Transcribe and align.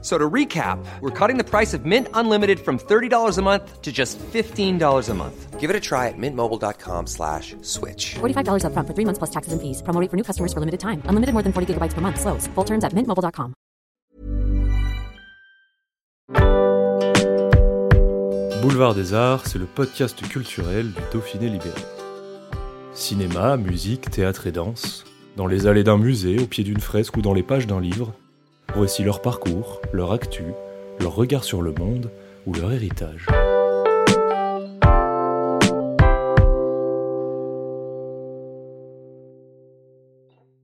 So 0.00 0.16
to 0.16 0.30
recap, 0.30 0.78
we're 1.00 1.10
cutting 1.10 1.38
the 1.38 1.44
price 1.44 1.74
of 1.74 1.84
Mint 1.84 2.06
Unlimited 2.14 2.60
from 2.60 2.78
$30 2.78 3.36
a 3.36 3.42
month 3.42 3.82
to 3.82 3.90
just 3.90 4.16
$15 4.32 5.08
a 5.08 5.14
month. 5.14 5.58
Give 5.58 5.70
it 5.70 5.74
a 5.74 5.80
try 5.80 6.06
at 6.06 6.14
mintmobile.com 6.16 7.08
slash 7.08 7.56
switch. 7.62 8.14
$45 8.20 8.62
upfront 8.62 8.86
for 8.86 8.94
three 8.94 9.04
months 9.04 9.18
plus 9.18 9.30
taxes 9.30 9.52
and 9.52 9.60
fees. 9.60 9.82
Promo 9.82 10.00
rate 10.00 10.08
for 10.08 10.16
new 10.16 10.22
customers 10.22 10.52
for 10.52 10.60
limited 10.60 10.78
time. 10.78 11.02
Unlimited 11.06 11.32
more 11.34 11.42
than 11.42 11.52
40 11.52 11.74
gigabytes 11.74 11.94
per 11.94 12.00
month. 12.00 12.20
Slows. 12.20 12.46
Full 12.54 12.64
terms 12.64 12.84
at 12.84 12.92
mintmobile.com. 12.94 13.54
Boulevard 18.62 18.94
des 18.94 19.14
Arts, 19.14 19.46
c'est 19.46 19.58
le 19.58 19.66
podcast 19.66 20.20
culturel 20.28 20.92
du 20.92 21.00
Dauphiné 21.12 21.48
libéré. 21.48 21.80
Cinéma, 22.92 23.56
musique, 23.56 24.10
théâtre 24.10 24.46
et 24.46 24.52
danse, 24.52 25.04
dans 25.36 25.46
les 25.46 25.66
allées 25.66 25.84
d'un 25.84 25.98
musée, 25.98 26.38
au 26.38 26.46
pied 26.46 26.64
d'une 26.64 26.80
fresque 26.80 27.16
ou 27.16 27.22
dans 27.22 27.32
les 27.32 27.42
pages 27.44 27.66
d'un 27.66 27.80
livre, 27.80 28.12
voici 28.74 29.02
leur 29.02 29.22
parcours, 29.22 29.80
leur 29.92 30.12
actu, 30.12 30.44
leur 31.00 31.14
regard 31.14 31.44
sur 31.44 31.62
le 31.62 31.72
monde 31.72 32.10
ou 32.46 32.54
leur 32.54 32.72
héritage. 32.72 33.26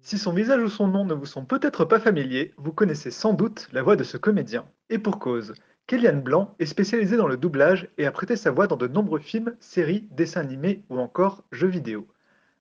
Si 0.01 0.19
son 0.19 0.33
visage 0.33 0.63
ou 0.63 0.69
son 0.69 0.87
nom 0.87 1.05
ne 1.05 1.15
vous 1.15 1.27
sont 1.27 1.45
peut-être 1.45 1.85
pas 1.85 1.99
familiers, 1.99 2.53
vous 2.59 2.73
connaissez 2.73 3.11
sans 3.11 3.33
doute 3.33 3.69
la 3.73 3.83
voix 3.83 3.97
de 3.97 4.05
ce 4.05 4.17
comédien. 4.17 4.67
Et 4.91 4.99
pour 4.99 5.19
cause, 5.19 5.55
Kéliane 5.87 6.21
Blanc 6.21 6.55
est 6.59 6.67
spécialisée 6.67 7.17
dans 7.17 7.27
le 7.27 7.37
doublage 7.37 7.89
et 7.99 8.07
a 8.07 8.13
prêté 8.13 8.37
sa 8.37 8.51
voix 8.51 8.67
dans 8.67 8.77
de 8.77 8.87
nombreux 8.87 9.19
films, 9.19 9.57
séries, 9.61 10.07
dessins 10.11 10.43
animés 10.43 10.83
ou 10.91 10.99
encore 10.99 11.43
jeux 11.53 11.69
vidéo. 11.69 12.07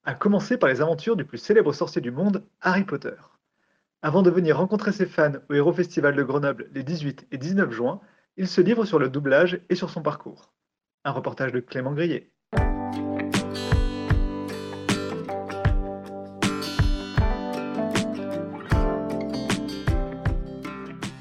A 0.05 0.13
commencer 0.13 0.57
par 0.57 0.69
les 0.69 0.81
aventures 0.81 1.15
du 1.15 1.25
plus 1.25 1.37
célèbre 1.37 1.73
sorcier 1.73 2.01
du 2.01 2.11
monde, 2.11 2.43
Harry 2.61 2.83
Potter. 2.83 3.15
Avant 4.05 4.21
de 4.21 4.29
venir 4.29 4.57
rencontrer 4.57 4.91
ses 4.91 5.05
fans 5.05 5.31
au 5.49 5.53
Hero 5.53 5.71
Festival 5.71 6.13
de 6.13 6.23
Grenoble 6.23 6.69
les 6.73 6.83
18 6.83 7.27
et 7.31 7.37
19 7.37 7.71
juin, 7.71 8.01
il 8.35 8.49
se 8.49 8.59
livre 8.59 8.83
sur 8.83 8.99
le 8.99 9.07
doublage 9.07 9.61
et 9.69 9.75
sur 9.75 9.89
son 9.89 10.01
parcours. 10.01 10.51
Un 11.05 11.11
reportage 11.11 11.53
de 11.53 11.61
Clément 11.61 11.93
Grillet. 11.93 12.33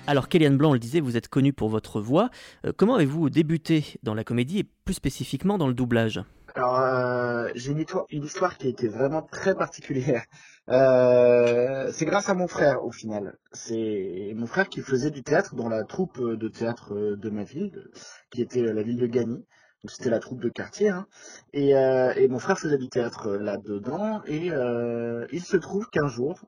Alors, 0.09 0.29
Kéliane 0.29 0.57
Blanc, 0.57 0.73
le 0.73 0.81
disait, 0.81 0.99
vous 0.99 1.17
êtes 1.17 1.29
connue 1.29 1.53
pour 1.53 1.69
votre 1.69 2.01
voix. 2.01 2.31
Euh, 2.67 2.73
comment 2.77 2.97
avez-vous 2.97 3.31
débuté 3.31 4.01
dans 4.03 4.15
la 4.15 4.25
comédie 4.25 4.59
et 4.59 4.65
plus 4.85 4.95
spécifiquement 4.95 5.57
dans 5.57 5.69
le 5.69 5.75
doublage? 5.75 6.21
Alors, 6.55 6.79
euh, 6.81 7.49
j'ai 7.55 7.73
une, 7.73 7.79
histoire- 8.25 8.59
qui 8.59 8.69
était 8.69 8.89
vraiment 8.89 9.23
très 9.23 9.55
particulière. 9.55 10.25
Euh, 10.69 11.91
c'est 11.93 12.05
grâce 12.05 12.29
à 12.29 12.35
mon 12.35 12.47
frère, 12.47 12.85
au 12.85 12.93
final. 12.93 13.37
C'est 13.53 14.33
mon 14.37 14.47
frère 14.47 14.69
qui 14.69 14.81
faisait 14.81 15.11
du 15.11 15.23
théâtre 15.23 15.55
dans 15.55 15.69
la 15.69 15.85
troupe 15.85 16.21
de 16.21 16.49
théâtre 16.49 16.95
euh, 16.95 17.17
de 17.17 17.31
ma 17.31 17.45
ville, 17.45 17.89
qui 18.31 18.43
était 18.43 18.63
la 18.63 18.83
ville 18.83 18.99
de 18.99 19.07
Gagny. 19.07 19.45
C'était 19.87 20.11
la 20.11 20.21
troupe 20.21 20.41
de 20.41 20.49
quartier. 20.49 20.91
hein. 20.91 21.07
Et, 21.53 21.75
euh, 21.77 22.13
et 22.15 22.29
mon 22.29 22.39
frère 22.39 22.59
faisait 22.59 22.79
du 22.79 22.89
théâtre 22.89 23.29
euh, 23.29 23.39
là-dedans. 23.39 24.23
Et 24.27 24.53
euh, 24.53 25.27
il 25.33 25.43
se 25.43 25.57
trouve 25.57 25.89
qu'un 25.91 26.07
jour, 26.07 26.39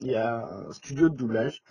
il 0.00 0.08
y 0.10 0.16
a 0.16 0.44
un 0.44 0.72
studio 0.72 1.08
de 1.08 1.16
doublage 1.16 1.62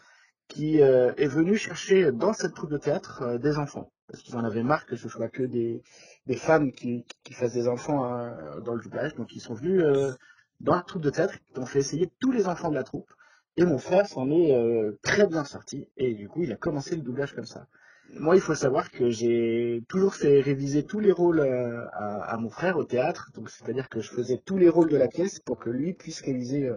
qui 0.52 0.82
euh, 0.82 1.14
est 1.24 1.28
venu 1.40 1.56
chercher 1.56 2.12
dans 2.12 2.34
cette 2.34 2.54
troupe 2.54 2.72
de 2.72 2.78
théâtre 2.78 3.22
euh, 3.22 3.38
des 3.38 3.58
enfants. 3.58 3.88
Parce 4.08 4.22
qu'ils 4.24 4.36
en 4.36 4.44
avaient 4.44 4.64
marre 4.72 4.86
que 4.86 4.98
ce 4.98 5.08
soit 5.08 5.30
que 5.30 5.44
des, 5.44 5.82
des 6.26 6.36
femmes 6.36 6.74
qui, 6.74 7.06
qui 7.24 7.34
fassent 7.34 7.54
des 7.54 7.70
enfants 7.70 8.00
euh, 8.06 8.60
dans 8.60 8.76
le 8.76 8.82
doublage. 8.82 9.16
Donc 9.16 9.34
ils 9.34 9.40
sont 9.40 9.54
venus 9.54 9.82
euh, 9.82 10.12
dans 10.60 10.76
la 10.76 10.82
troupe 10.82 11.02
de 11.04 11.10
théâtre, 11.10 11.36
ils 11.56 11.60
ont 11.62 11.66
fait 11.66 11.80
essayer 11.80 12.12
tous 12.20 12.32
les 12.32 12.48
enfants 12.48 12.70
de 12.70 12.76
la 12.76 12.84
troupe. 12.84 13.10
Et 13.58 13.64
mon 13.64 13.78
frère 13.78 14.06
s'en 14.08 14.30
est 14.30 14.54
euh, 14.54 15.00
très 15.02 15.26
bien 15.28 15.46
sorti. 15.46 15.88
Et 15.98 16.14
du 16.14 16.28
coup, 16.28 16.44
il 16.44 16.52
a 16.52 16.58
commencé 16.58 16.96
le 16.96 17.02
doublage 17.02 17.34
comme 17.34 17.46
ça. 17.46 17.68
Moi, 18.14 18.36
il 18.36 18.42
faut 18.42 18.56
savoir 18.56 18.92
que 18.92 19.10
j'ai 19.10 19.84
toujours 19.88 20.16
fait 20.16 20.42
réviser 20.42 20.84
tous 20.84 21.00
les 21.00 21.14
rôles 21.14 21.40
euh, 21.40 21.86
à, 21.94 22.34
à 22.34 22.38
mon 22.38 22.50
frère 22.50 22.76
au 22.78 22.84
théâtre. 22.84 23.32
Donc 23.36 23.50
c'est-à-dire 23.50 23.88
que 23.88 24.02
je 24.02 24.10
faisais 24.12 24.40
tous 24.46 24.58
les 24.58 24.68
rôles 24.70 24.90
de 24.90 24.98
la 24.98 25.08
pièce 25.08 25.40
pour 25.40 25.58
que 25.58 25.70
lui 25.70 25.94
puisse 25.94 26.22
réviser 26.22 26.70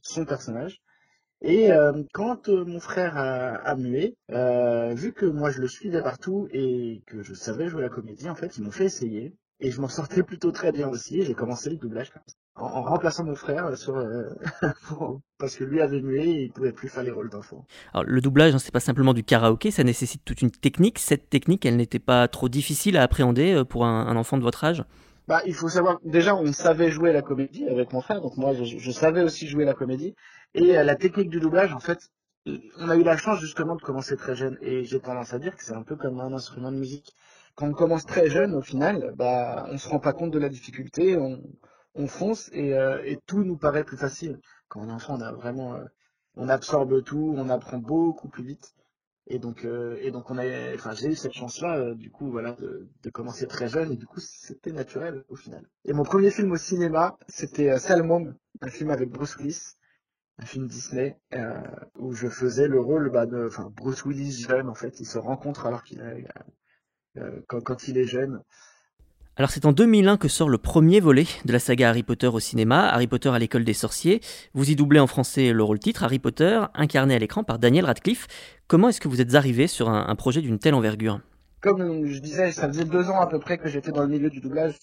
son 0.00 0.24
personnage. 0.24 0.80
Et 1.40 1.70
euh, 1.72 2.02
quand 2.12 2.48
euh, 2.48 2.64
mon 2.64 2.80
frère 2.80 3.16
a, 3.16 3.54
a 3.54 3.76
mué, 3.76 4.16
euh, 4.32 4.92
vu 4.94 5.12
que 5.12 5.26
moi 5.26 5.50
je 5.50 5.60
le 5.60 5.68
suivais 5.68 6.02
partout 6.02 6.48
et 6.52 7.02
que 7.06 7.22
je 7.22 7.34
savais 7.34 7.68
jouer 7.68 7.82
la 7.82 7.88
comédie, 7.88 8.28
en 8.28 8.34
fait, 8.34 8.56
ils 8.56 8.64
m'ont 8.64 8.70
fait 8.70 8.86
essayer. 8.86 9.34
Et 9.60 9.70
je 9.70 9.80
m'en 9.80 9.88
sortais 9.88 10.22
plutôt 10.22 10.52
très 10.52 10.72
bien 10.72 10.88
aussi. 10.88 11.22
J'ai 11.22 11.34
commencé 11.34 11.70
le 11.70 11.76
doublage 11.76 12.12
en, 12.56 12.64
en 12.66 12.82
remplaçant 12.82 13.24
mon 13.24 13.34
frère 13.36 13.66
euh, 13.66 13.76
sur, 13.76 13.96
euh, 13.96 14.24
parce 15.38 15.56
que 15.56 15.64
lui 15.64 15.80
avait 15.80 16.00
mué 16.00 16.24
et 16.24 16.42
il 16.44 16.52
pouvait 16.52 16.72
plus 16.72 16.88
faire 16.88 17.02
les 17.02 17.10
rôles 17.10 17.30
d'enfant. 17.30 17.64
Alors, 17.92 18.04
le 18.04 18.20
doublage, 18.20 18.54
hein, 18.54 18.58
c'est 18.58 18.72
pas 18.72 18.80
simplement 18.80 19.14
du 19.14 19.22
karaoké, 19.24 19.70
ça 19.70 19.84
nécessite 19.84 20.24
toute 20.24 20.42
une 20.42 20.50
technique. 20.50 20.98
Cette 20.98 21.30
technique, 21.30 21.64
elle 21.66 21.76
n'était 21.76 21.98
pas 22.00 22.26
trop 22.28 22.48
difficile 22.48 22.96
à 22.96 23.02
appréhender 23.02 23.52
euh, 23.52 23.64
pour 23.64 23.84
un, 23.84 24.06
un 24.06 24.16
enfant 24.16 24.38
de 24.38 24.42
votre 24.42 24.64
âge? 24.64 24.84
Bah, 25.26 25.42
il 25.44 25.54
faut 25.54 25.68
savoir, 25.68 25.98
déjà, 26.04 26.34
on 26.34 26.52
savait 26.52 26.90
jouer 26.90 27.12
la 27.12 27.20
comédie 27.20 27.68
avec 27.68 27.92
mon 27.92 28.00
frère, 28.00 28.22
donc 28.22 28.36
moi, 28.38 28.54
je, 28.54 28.64
je 28.64 28.90
savais 28.90 29.22
aussi 29.22 29.46
jouer 29.46 29.66
la 29.66 29.74
comédie. 29.74 30.14
Et 30.54 30.76
euh, 30.78 30.84
la 30.84 30.96
technique 30.96 31.30
du 31.30 31.40
doublage, 31.40 31.72
en 31.72 31.80
fait, 31.80 32.10
on 32.78 32.88
a 32.88 32.96
eu 32.96 33.02
la 33.02 33.16
chance 33.16 33.40
justement 33.40 33.76
de 33.76 33.82
commencer 33.82 34.16
très 34.16 34.34
jeune. 34.34 34.58
Et 34.60 34.84
j'ai 34.84 35.00
tendance 35.00 35.32
à 35.34 35.38
dire 35.38 35.56
que 35.56 35.64
c'est 35.64 35.74
un 35.74 35.82
peu 35.82 35.96
comme 35.96 36.20
un 36.20 36.32
instrument 36.32 36.72
de 36.72 36.78
musique. 36.78 37.14
Quand 37.54 37.68
on 37.68 37.72
commence 37.72 38.06
très 38.06 38.28
jeune, 38.30 38.54
au 38.54 38.62
final, 38.62 39.12
bah, 39.16 39.66
on 39.70 39.78
se 39.78 39.88
rend 39.88 39.98
pas 39.98 40.12
compte 40.12 40.30
de 40.30 40.38
la 40.38 40.48
difficulté, 40.48 41.16
on, 41.16 41.42
on 41.94 42.06
fonce 42.06 42.50
et, 42.52 42.74
euh, 42.74 43.02
et 43.04 43.18
tout 43.26 43.42
nous 43.44 43.56
paraît 43.58 43.84
plus 43.84 43.96
facile. 43.96 44.40
Quand 44.68 44.80
on 44.80 44.88
est 44.88 44.92
enfant, 44.92 45.16
on 45.18 45.20
a 45.20 45.32
vraiment, 45.32 45.74
euh, 45.74 45.84
on 46.36 46.48
absorbe 46.48 47.02
tout, 47.04 47.34
on 47.36 47.48
apprend 47.48 47.78
beaucoup 47.78 48.28
plus 48.28 48.44
vite. 48.44 48.74
Et 49.30 49.38
donc, 49.38 49.64
euh, 49.66 49.98
et 50.00 50.10
donc 50.10 50.30
on 50.30 50.38
a, 50.38 50.74
enfin, 50.74 50.92
j'ai 50.94 51.08
eu 51.08 51.14
cette 51.14 51.34
chance-là, 51.34 51.76
euh, 51.76 51.94
du 51.94 52.10
coup, 52.10 52.30
voilà, 52.30 52.52
de, 52.52 52.88
de 53.02 53.10
commencer 53.10 53.46
très 53.46 53.68
jeune, 53.68 53.92
et 53.92 53.96
du 53.96 54.06
coup, 54.06 54.20
c'était 54.20 54.72
naturel 54.72 55.24
au 55.28 55.36
final. 55.36 55.68
Et 55.84 55.92
mon 55.92 56.02
premier 56.04 56.30
film 56.30 56.50
au 56.52 56.56
cinéma, 56.56 57.18
c'était 57.28 57.70
euh, 57.70 57.78
Salmon, 57.78 58.34
un 58.62 58.68
film 58.68 58.90
avec 58.90 59.10
Bruce 59.10 59.36
Willis, 59.36 59.74
un 60.38 60.46
film 60.46 60.66
Disney, 60.66 61.18
euh, 61.34 61.60
où 61.98 62.12
je 62.12 62.28
faisais 62.28 62.68
le 62.68 62.80
rôle, 62.80 63.10
bah, 63.10 63.26
de, 63.26 63.46
enfin, 63.46 63.72
Bruce 63.76 64.04
Willis 64.04 64.46
jeune, 64.48 64.68
en 64.68 64.74
fait, 64.74 65.00
il 65.00 65.06
se 65.06 65.18
rencontre 65.18 65.66
alors 65.66 65.82
qu'il 65.82 66.00
est, 66.00 66.26
euh, 67.18 67.40
quand, 67.48 67.60
quand 67.60 67.88
il 67.88 67.98
est 67.98 68.06
jeune. 68.06 68.40
Alors 69.36 69.50
c'est 69.50 69.66
en 69.66 69.72
2001 69.72 70.16
que 70.16 70.26
sort 70.26 70.48
le 70.48 70.58
premier 70.58 70.98
volet 70.98 71.26
de 71.44 71.52
la 71.52 71.60
saga 71.60 71.90
Harry 71.90 72.02
Potter 72.02 72.26
au 72.26 72.40
cinéma, 72.40 72.88
Harry 72.88 73.06
Potter 73.06 73.28
à 73.28 73.38
l'école 73.38 73.62
des 73.62 73.72
sorciers. 73.72 74.20
Vous 74.52 74.68
y 74.68 74.74
doublez 74.74 74.98
en 74.98 75.06
français 75.06 75.52
le 75.52 75.62
rôle 75.62 75.78
titre, 75.78 76.02
Harry 76.02 76.18
Potter, 76.18 76.60
incarné 76.74 77.14
à 77.14 77.18
l'écran 77.20 77.44
par 77.44 77.60
Daniel 77.60 77.84
Radcliffe. 77.84 78.26
Comment 78.66 78.88
est-ce 78.88 79.00
que 79.00 79.06
vous 79.06 79.20
êtes 79.20 79.36
arrivé 79.36 79.68
sur 79.68 79.90
un, 79.90 80.08
un 80.08 80.16
projet 80.16 80.40
d'une 80.40 80.58
telle 80.58 80.74
envergure? 80.74 81.20
Comme 81.60 82.06
je 82.06 82.18
disais, 82.20 82.50
ça 82.50 82.66
faisait 82.66 82.84
deux 82.84 83.10
ans 83.10 83.20
à 83.20 83.28
peu 83.28 83.38
près 83.38 83.58
que 83.58 83.68
j'étais 83.68 83.92
dans 83.92 84.02
le 84.02 84.08
milieu 84.08 84.30
du 84.30 84.40
doublage, 84.40 84.74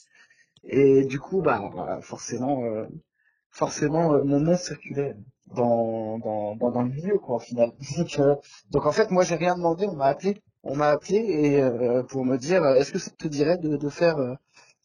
et 0.65 1.05
du 1.05 1.19
coup, 1.19 1.41
bah, 1.41 1.99
forcément, 2.01 2.63
euh, 2.63 2.85
forcément, 3.51 4.13
euh, 4.13 4.23
mon 4.23 4.39
nom 4.39 4.57
circulait 4.57 5.15
dans, 5.53 6.17
dans, 6.19 6.55
dans, 6.55 6.81
le 6.81 6.89
milieu, 6.89 7.17
quoi, 7.19 7.35
au 7.37 7.39
final. 7.39 7.71
donc, 7.97 8.19
euh, 8.19 8.35
donc, 8.71 8.85
en 8.85 8.91
fait, 8.91 9.11
moi, 9.11 9.23
j'ai 9.23 9.35
rien 9.35 9.55
demandé, 9.55 9.87
on 9.87 9.95
m'a 9.95 10.05
appelé, 10.07 10.41
on 10.63 10.75
m'a 10.75 10.89
appelé 10.89 11.17
et 11.17 11.61
euh, 11.61 12.03
pour 12.03 12.25
me 12.25 12.37
dire, 12.37 12.63
euh, 12.63 12.75
est-ce 12.75 12.91
que 12.91 12.99
ça 12.99 13.11
te 13.11 13.27
dirait 13.27 13.57
de, 13.57 13.77
de 13.77 13.89
faire 13.89 14.17
euh, 14.17 14.33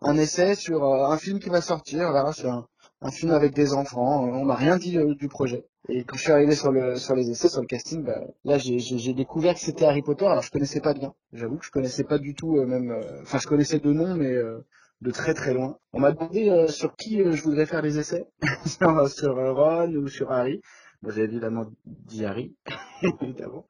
un 0.02 0.16
essai 0.16 0.54
sur 0.54 0.84
euh, 0.84 1.06
un 1.10 1.16
film 1.18 1.38
qui 1.38 1.48
va 1.48 1.60
sortir, 1.60 2.10
là, 2.12 2.32
c'est 2.34 2.48
un, 2.48 2.66
un 3.02 3.10
film 3.10 3.32
avec 3.32 3.54
des 3.54 3.72
enfants. 3.72 4.24
On 4.24 4.44
m'a 4.44 4.54
rien 4.54 4.76
dit 4.76 4.98
euh, 4.98 5.14
du 5.14 5.28
projet. 5.28 5.66
Et 5.88 6.04
quand 6.04 6.16
je 6.16 6.22
suis 6.22 6.32
arrivé 6.32 6.54
sur 6.54 6.70
le 6.70 6.96
sur 6.96 7.14
les 7.14 7.30
essais, 7.30 7.48
sur 7.48 7.60
le 7.62 7.66
casting, 7.66 8.04
bah, 8.04 8.20
là, 8.44 8.58
j'ai 8.58 9.14
découvert 9.14 9.54
que 9.54 9.60
c'était 9.60 9.86
Harry 9.86 10.02
Potter. 10.02 10.26
Alors, 10.26 10.42
je 10.42 10.50
connaissais 10.50 10.80
pas 10.80 10.94
bien. 10.94 11.14
J'avoue 11.32 11.56
que 11.56 11.64
je 11.64 11.70
connaissais 11.70 12.04
pas 12.04 12.18
du 12.18 12.34
tout, 12.34 12.58
euh, 12.58 12.66
même. 12.66 12.94
Enfin, 13.22 13.38
je 13.38 13.48
connaissais 13.48 13.78
deux 13.78 13.92
noms, 13.94 14.14
mais 14.14 14.30
euh, 14.30 14.64
de 15.00 15.10
très 15.10 15.34
très 15.34 15.54
loin. 15.54 15.78
On 15.92 16.00
m'a 16.00 16.12
demandé 16.12 16.48
euh, 16.50 16.68
sur 16.68 16.94
qui 16.96 17.20
euh, 17.22 17.32
je 17.32 17.42
voudrais 17.42 17.66
faire 17.66 17.82
les 17.82 17.98
essais, 17.98 18.26
sur, 18.66 19.08
sur 19.08 19.38
euh, 19.38 19.52
Ron 19.52 19.94
ou 19.94 20.08
sur 20.08 20.30
Harry. 20.32 20.60
Moi, 21.02 21.12
j'ai 21.12 21.22
évidemment 21.22 21.66
dit 21.86 22.24
Harry, 22.24 22.56
évidemment. 23.22 23.66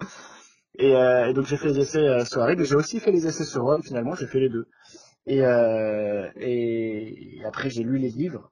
Et, 0.78 0.94
euh, 0.96 1.28
et 1.28 1.34
donc 1.34 1.46
j'ai 1.46 1.56
fait 1.56 1.68
les 1.68 1.80
essais 1.80 1.98
euh, 2.06 2.24
sur 2.24 2.42
Harry, 2.42 2.56
mais 2.56 2.64
j'ai 2.64 2.76
aussi 2.76 3.00
fait 3.00 3.12
les 3.12 3.26
essais 3.26 3.44
sur 3.44 3.62
Ron. 3.62 3.82
Finalement, 3.82 4.14
j'ai 4.14 4.26
fait 4.26 4.40
les 4.40 4.48
deux. 4.48 4.66
Et, 5.26 5.42
euh, 5.44 6.28
et 6.36 7.40
après, 7.46 7.70
j'ai 7.70 7.82
lu 7.84 7.98
les 7.98 8.10
livres. 8.10 8.50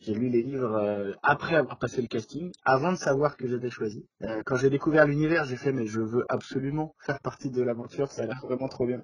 J'ai 0.00 0.14
lu 0.14 0.28
les 0.30 0.42
livres 0.42 0.74
euh, 0.76 1.12
après 1.22 1.56
avoir 1.56 1.78
passé 1.78 2.00
le 2.00 2.08
casting, 2.08 2.52
avant 2.64 2.92
de 2.92 2.96
savoir 2.96 3.36
que 3.36 3.46
j'étais 3.46 3.70
choisi. 3.70 4.06
Euh, 4.22 4.42
quand 4.46 4.56
j'ai 4.56 4.70
découvert 4.70 5.06
l'univers, 5.06 5.44
j'ai 5.44 5.56
fait 5.56 5.72
mais 5.72 5.86
je 5.86 6.00
veux 6.00 6.24
absolument 6.30 6.94
faire 7.00 7.20
partie 7.20 7.50
de 7.50 7.62
l'aventure, 7.62 8.10
ça 8.10 8.22
a 8.22 8.26
l'air 8.26 8.40
vraiment 8.42 8.68
trop 8.68 8.86
bien. 8.86 9.02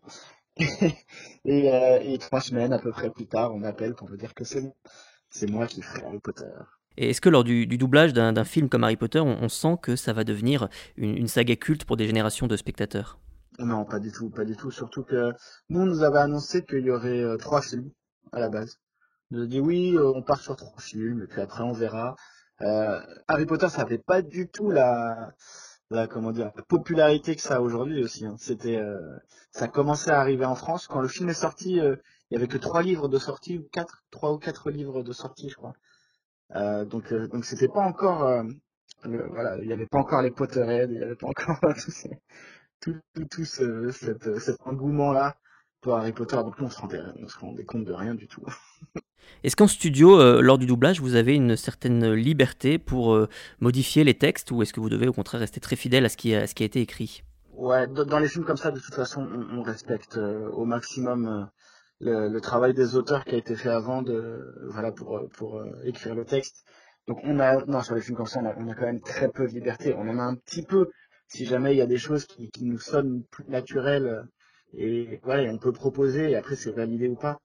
Et, 0.56 1.72
euh, 1.72 1.98
et 2.02 2.18
trois 2.18 2.40
semaines 2.40 2.72
à 2.72 2.78
peu 2.78 2.90
près 2.90 3.10
plus 3.10 3.26
tard, 3.26 3.54
on 3.54 3.58
m'appelle 3.58 3.94
pour 3.94 4.08
me 4.10 4.16
dire 4.16 4.34
que 4.34 4.44
c'est 4.44 5.50
moi 5.50 5.66
qui 5.66 5.82
ferai 5.82 6.04
Harry 6.06 6.18
Potter. 6.18 6.44
Et 6.96 7.10
est-ce 7.10 7.20
que 7.20 7.28
lors 7.28 7.44
du, 7.44 7.66
doublage 7.66 8.12
d'un 8.12 8.44
film 8.44 8.68
comme 8.68 8.84
Harry 8.84 8.96
Potter, 8.96 9.20
on, 9.20 9.48
sent 9.48 9.76
que 9.82 9.96
ça 9.96 10.12
va 10.12 10.24
devenir 10.24 10.68
une, 10.96 11.28
saga 11.28 11.56
culte 11.56 11.84
pour 11.84 11.96
des 11.96 12.06
générations 12.06 12.46
de 12.46 12.56
spectateurs? 12.56 13.18
Non, 13.58 13.84
pas 13.84 13.98
du 13.98 14.12
tout, 14.12 14.30
pas 14.30 14.44
du 14.44 14.56
tout. 14.56 14.70
Surtout 14.70 15.02
que 15.02 15.32
nous, 15.68 15.80
on 15.80 15.86
nous 15.86 16.02
avait 16.02 16.18
annoncé 16.18 16.64
qu'il 16.64 16.84
y 16.84 16.90
aurait 16.90 17.22
euh, 17.22 17.36
trois 17.36 17.62
films 17.62 17.90
à 18.32 18.40
la 18.40 18.48
base. 18.48 18.78
On 19.30 19.36
nous 19.36 19.42
a 19.42 19.46
dit 19.46 19.60
oui, 19.60 19.94
euh, 19.94 20.12
on 20.14 20.22
part 20.22 20.40
sur 20.40 20.56
trois 20.56 20.78
films, 20.78 21.22
et 21.22 21.26
puis 21.26 21.40
après 21.40 21.62
on 21.62 21.72
verra. 21.72 22.16
Euh, 22.62 23.00
Harry 23.28 23.46
Potter, 23.46 23.68
ça 23.68 23.82
n'avait 23.82 23.98
pas 23.98 24.22
du 24.22 24.48
tout 24.48 24.70
la, 24.70 25.32
la 25.90 26.06
comment 26.06 26.32
dire, 26.32 26.50
la 26.56 26.62
popularité 26.62 27.36
que 27.36 27.42
ça 27.42 27.56
a 27.56 27.60
aujourd'hui 27.60 28.02
aussi. 28.02 28.26
Hein. 28.26 28.36
C'était, 28.38 28.80
ça 29.50 29.68
commençait 29.68 30.10
à 30.10 30.20
arriver 30.20 30.44
en 30.44 30.54
France 30.56 30.86
quand 30.88 31.00
le 31.00 31.08
film 31.08 31.28
est 31.28 31.34
sorti. 31.34 31.74
il 31.76 31.98
y 32.30 32.36
avait 32.36 32.48
que 32.48 32.58
trois 32.58 32.82
livres 32.82 33.08
de 33.08 33.18
sortie 33.18 33.58
ou 33.58 33.68
quatre, 33.72 34.04
trois 34.10 34.32
ou 34.32 34.38
quatre 34.38 34.70
livres 34.70 35.02
de 35.02 35.12
sortie, 35.12 35.48
je 35.48 35.56
crois. 35.56 35.74
Euh, 36.54 36.84
donc 36.84 37.12
euh, 37.12 37.26
donc 37.26 37.44
c'était 37.44 37.66
pas 37.66 37.80
encore 37.80 38.22
euh, 38.22 38.44
voilà 39.02 39.56
il 39.58 39.66
n'y 39.66 39.72
avait 39.72 39.86
pas 39.86 39.98
encore 39.98 40.22
les 40.22 40.30
Potterheads 40.30 40.92
il 40.92 40.98
n'y 40.98 41.02
avait 41.02 41.16
pas 41.16 41.26
encore 41.26 41.58
tout, 42.80 42.94
tout, 43.14 43.24
tout 43.24 43.44
ce, 43.44 43.90
cet, 43.90 44.38
cet 44.38 44.56
engouement 44.64 45.10
là 45.12 45.36
pour 45.80 45.94
Harry 45.96 46.12
Potter 46.12 46.36
donc 46.36 46.58
nous 46.58 46.66
on 46.66 46.70
se 46.70 46.80
rendait 46.80 47.00
on 47.22 47.28
se 47.28 47.38
rendait 47.38 47.64
compte 47.64 47.84
de 47.84 47.92
rien 47.92 48.14
du 48.14 48.28
tout 48.28 48.44
Est-ce 49.42 49.56
qu'en 49.56 49.66
studio, 49.66 50.40
lors 50.40 50.56
du 50.56 50.66
doublage, 50.66 51.00
vous 51.00 51.16
avez 51.16 51.34
une 51.34 51.56
certaine 51.56 52.12
liberté 52.12 52.78
pour 52.78 53.26
modifier 53.60 54.04
les 54.04 54.14
textes 54.14 54.52
ou 54.52 54.62
est-ce 54.62 54.72
que 54.72 54.78
vous 54.78 54.88
devez 54.88 55.08
au 55.08 55.12
contraire 55.12 55.40
rester 55.40 55.60
très 55.60 55.74
fidèle 55.74 56.04
à 56.04 56.08
ce 56.08 56.16
qui 56.16 56.32
a, 56.32 56.46
ce 56.46 56.54
qui 56.54 56.62
a 56.62 56.66
été 56.66 56.80
écrit? 56.80 57.24
Ouais, 57.52 57.88
dans 57.88 58.20
les 58.20 58.28
films 58.28 58.44
comme 58.44 58.56
ça, 58.56 58.70
de 58.70 58.78
toute 58.78 58.94
façon, 58.94 59.22
on, 59.22 59.58
on 59.58 59.62
respecte 59.62 60.16
au 60.16 60.64
maximum 60.64 61.48
le, 62.00 62.28
le, 62.28 62.40
travail 62.40 62.74
des 62.74 62.96
auteurs 62.96 63.24
qui 63.24 63.34
a 63.34 63.38
été 63.38 63.54
fait 63.56 63.70
avant 63.70 64.02
de 64.02 64.54
voilà 64.68 64.92
pour 64.92 65.28
pour 65.30 65.58
euh, 65.58 65.70
écrire 65.84 66.14
le 66.14 66.24
texte. 66.24 66.64
Donc 67.08 67.18
on 67.24 67.38
a 67.40 67.64
non 67.66 67.82
sur 67.82 67.94
les 67.94 68.00
films 68.00 68.16
comme 68.16 68.26
ça 68.26 68.40
on 68.42 68.46
a, 68.46 68.54
on 68.56 68.68
a, 68.68 68.74
quand 68.74 68.86
même 68.86 69.00
très 69.00 69.28
peu 69.28 69.46
de 69.46 69.52
liberté. 69.52 69.94
On 69.94 70.08
en 70.08 70.18
a 70.18 70.22
un 70.22 70.34
petit 70.34 70.62
peu 70.62 70.90
si 71.28 71.46
jamais 71.46 71.74
il 71.74 71.78
y 71.78 71.82
a 71.82 71.86
des 71.86 71.98
choses 71.98 72.26
qui, 72.26 72.50
qui 72.50 72.64
nous 72.64 72.78
sonnent 72.78 73.24
plus 73.30 73.44
naturelles 73.48 74.06
euh, 74.06 74.22
et 74.74 75.20
voilà 75.22 75.50
on 75.52 75.58
peut 75.58 75.72
proposer 75.72 76.30
et 76.30 76.36
après 76.36 76.56
c'est 76.56 76.72
validé 76.72 77.08
ou 77.08 77.16
pas. 77.16 77.38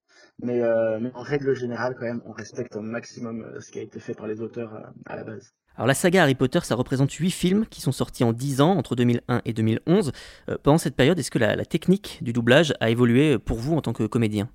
Mais, 0.43 0.61
euh, 0.61 0.99
mais 0.99 1.11
en 1.13 1.21
règle 1.21 1.53
générale 1.55 1.95
quand 1.95 2.05
même 2.05 2.21
on 2.25 2.31
respecte 2.31 2.75
au 2.75 2.81
maximum 2.81 3.43
euh, 3.43 3.59
ce 3.59 3.71
qui 3.71 3.79
a 3.79 3.81
été 3.81 3.99
fait 3.99 4.13
par 4.13 4.27
les 4.27 4.41
auteurs 4.41 4.91
à 5.05 5.15
la 5.15 5.23
base. 5.23 5.53
Alors 5.75 5.87
la 5.87 5.93
saga 5.93 6.23
Harry 6.23 6.35
Potter, 6.35 6.59
ça 6.63 6.75
représente 6.75 7.11
8 7.11 7.31
films 7.31 7.65
qui 7.65 7.81
sont 7.81 7.91
sortis 7.91 8.23
en 8.23 8.33
10 8.33 8.61
ans, 8.61 8.71
entre 8.77 8.95
2001 8.95 9.41
et 9.45 9.53
2011. 9.53 10.11
Euh, 10.49 10.57
pendant 10.61 10.77
cette 10.77 10.95
période, 10.95 11.17
est-ce 11.17 11.31
que 11.31 11.39
la, 11.39 11.65
technique 11.65 12.19
du 12.21 12.33
doublage 12.33 12.73
a 12.81 12.89
évolué 12.89 13.39
pour 13.39 13.57
vous 13.57 13.75
en 13.75 13.81
tant 13.81 13.93
que 13.93 14.03
comédien? 14.03 14.49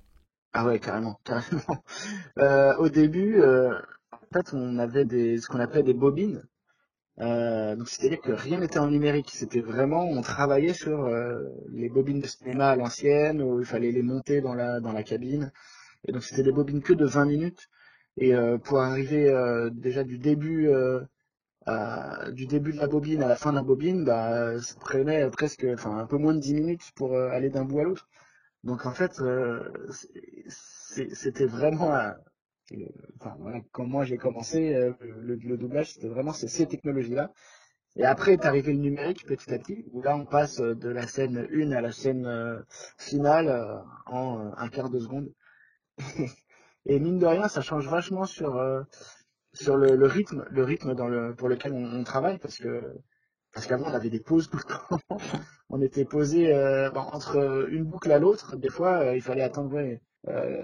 Ah 0.53 0.65
ouais, 0.65 0.79
carrément, 0.79 1.19
carrément. 1.23 1.83
Euh, 2.37 2.75
au 2.77 2.89
début, 2.89 3.41
euh, 3.41 3.73
en 4.11 4.33
fait, 4.33 4.53
on 4.53 4.77
avait 4.77 5.05
des, 5.05 5.39
ce 5.39 5.47
qu'on 5.47 5.59
appelait 5.59 5.83
des 5.83 5.93
bobines. 5.93 6.43
Donc 7.17 7.89
c'est-à-dire 7.89 8.21
que 8.21 8.31
rien 8.31 8.59
n'était 8.59 8.79
en 8.79 8.89
numérique, 8.89 9.29
c'était 9.31 9.61
vraiment, 9.61 10.05
on 10.05 10.21
travaillait 10.21 10.73
sur 10.73 11.09
les 11.71 11.89
bobines 11.89 12.19
de 12.21 12.27
cinéma 12.27 12.69
à 12.69 12.75
l'ancienne, 12.75 13.41
où 13.41 13.59
il 13.59 13.65
fallait 13.65 13.91
les 13.91 14.03
monter 14.03 14.41
dans 14.41 14.53
la, 14.53 14.79
dans 14.79 14.91
la 14.93 15.03
cabine. 15.03 15.51
Et 16.07 16.11
donc 16.11 16.23
c'était 16.23 16.43
des 16.43 16.51
bobines 16.51 16.81
que 16.81 16.93
de 16.93 17.05
20 17.05 17.25
minutes. 17.25 17.69
Et 18.17 18.33
pour 18.63 18.79
arriver 18.81 19.31
déjà 19.71 20.03
du 20.03 20.19
début 20.19 20.69
du 22.31 22.45
début 22.47 22.71
de 22.73 22.77
la 22.77 22.87
bobine 22.87 23.23
à 23.23 23.27
la 23.27 23.35
fin 23.35 23.51
de 23.51 23.57
la 23.57 23.63
bobine, 23.63 24.05
bah, 24.05 24.59
ça 24.61 24.75
prenait 24.79 25.29
presque, 25.29 25.65
enfin, 25.73 25.97
un 25.97 26.05
peu 26.05 26.17
moins 26.17 26.33
de 26.33 26.39
10 26.39 26.53
minutes 26.53 26.91
pour 26.95 27.13
euh, 27.15 27.29
aller 27.29 27.49
d'un 27.49 27.65
bout 27.65 27.79
à 27.79 27.83
l'autre. 27.83 28.07
Donc 28.63 28.85
en 28.85 28.91
fait, 28.91 29.19
euh, 29.21 29.61
c'était 30.49 31.45
vraiment, 31.45 31.93
enfin 33.19 33.35
voilà, 33.39 33.59
quand 33.71 33.85
moi 33.85 34.03
j'ai 34.05 34.17
commencé 34.17 34.73
euh, 34.75 34.93
le, 35.01 35.57
doublage, 35.57 35.93
c'était 35.93 36.07
vraiment 36.07 36.33
ces, 36.33 36.65
technologies-là. 36.65 37.31
Et 37.95 38.05
après 38.05 38.33
est 38.33 38.45
arrivé 38.45 38.73
le 38.73 38.79
numérique 38.79 39.25
petit 39.25 39.53
à 39.53 39.59
petit, 39.59 39.85
où 39.91 40.01
là 40.01 40.15
on 40.15 40.25
passe 40.25 40.57
de 40.57 40.89
la 40.89 41.07
scène 41.07 41.47
1 41.51 41.71
à 41.71 41.81
la 41.81 41.91
scène 41.91 42.63
finale 42.97 43.83
en 44.05 44.51
un 44.55 44.69
quart 44.69 44.89
de 44.89 44.99
seconde. 44.99 45.31
Et 46.85 46.99
mine 46.99 47.17
de 47.17 47.25
rien, 47.25 47.47
ça 47.47 47.61
change 47.61 47.89
vachement 47.89 48.25
sur 48.25 48.61
sur 49.53 49.77
le, 49.77 50.05
rythme, 50.05 50.45
le 50.49 50.63
rythme 50.63 50.93
dans 50.93 51.07
le, 51.07 51.35
pour 51.35 51.49
lequel 51.49 51.73
on, 51.73 52.03
travaille, 52.03 52.37
parce 52.37 52.57
que 52.57 52.95
parce 53.53 53.65
qu'avant 53.65 53.89
on 53.89 53.93
avait 53.93 54.09
des 54.09 54.19
pauses 54.19 54.49
tout 54.49 54.57
le 54.57 54.63
temps. 54.63 54.99
on 55.69 55.81
était 55.81 56.05
posé 56.05 56.53
euh, 56.53 56.91
entre 56.91 57.67
une 57.69 57.85
boucle 57.85 58.11
à 58.11 58.19
l'autre. 58.19 58.55
Des 58.55 58.69
fois, 58.69 58.99
euh, 58.99 59.15
il 59.15 59.21
fallait 59.21 59.41
attendre. 59.41 59.75
Euh, 59.77 59.95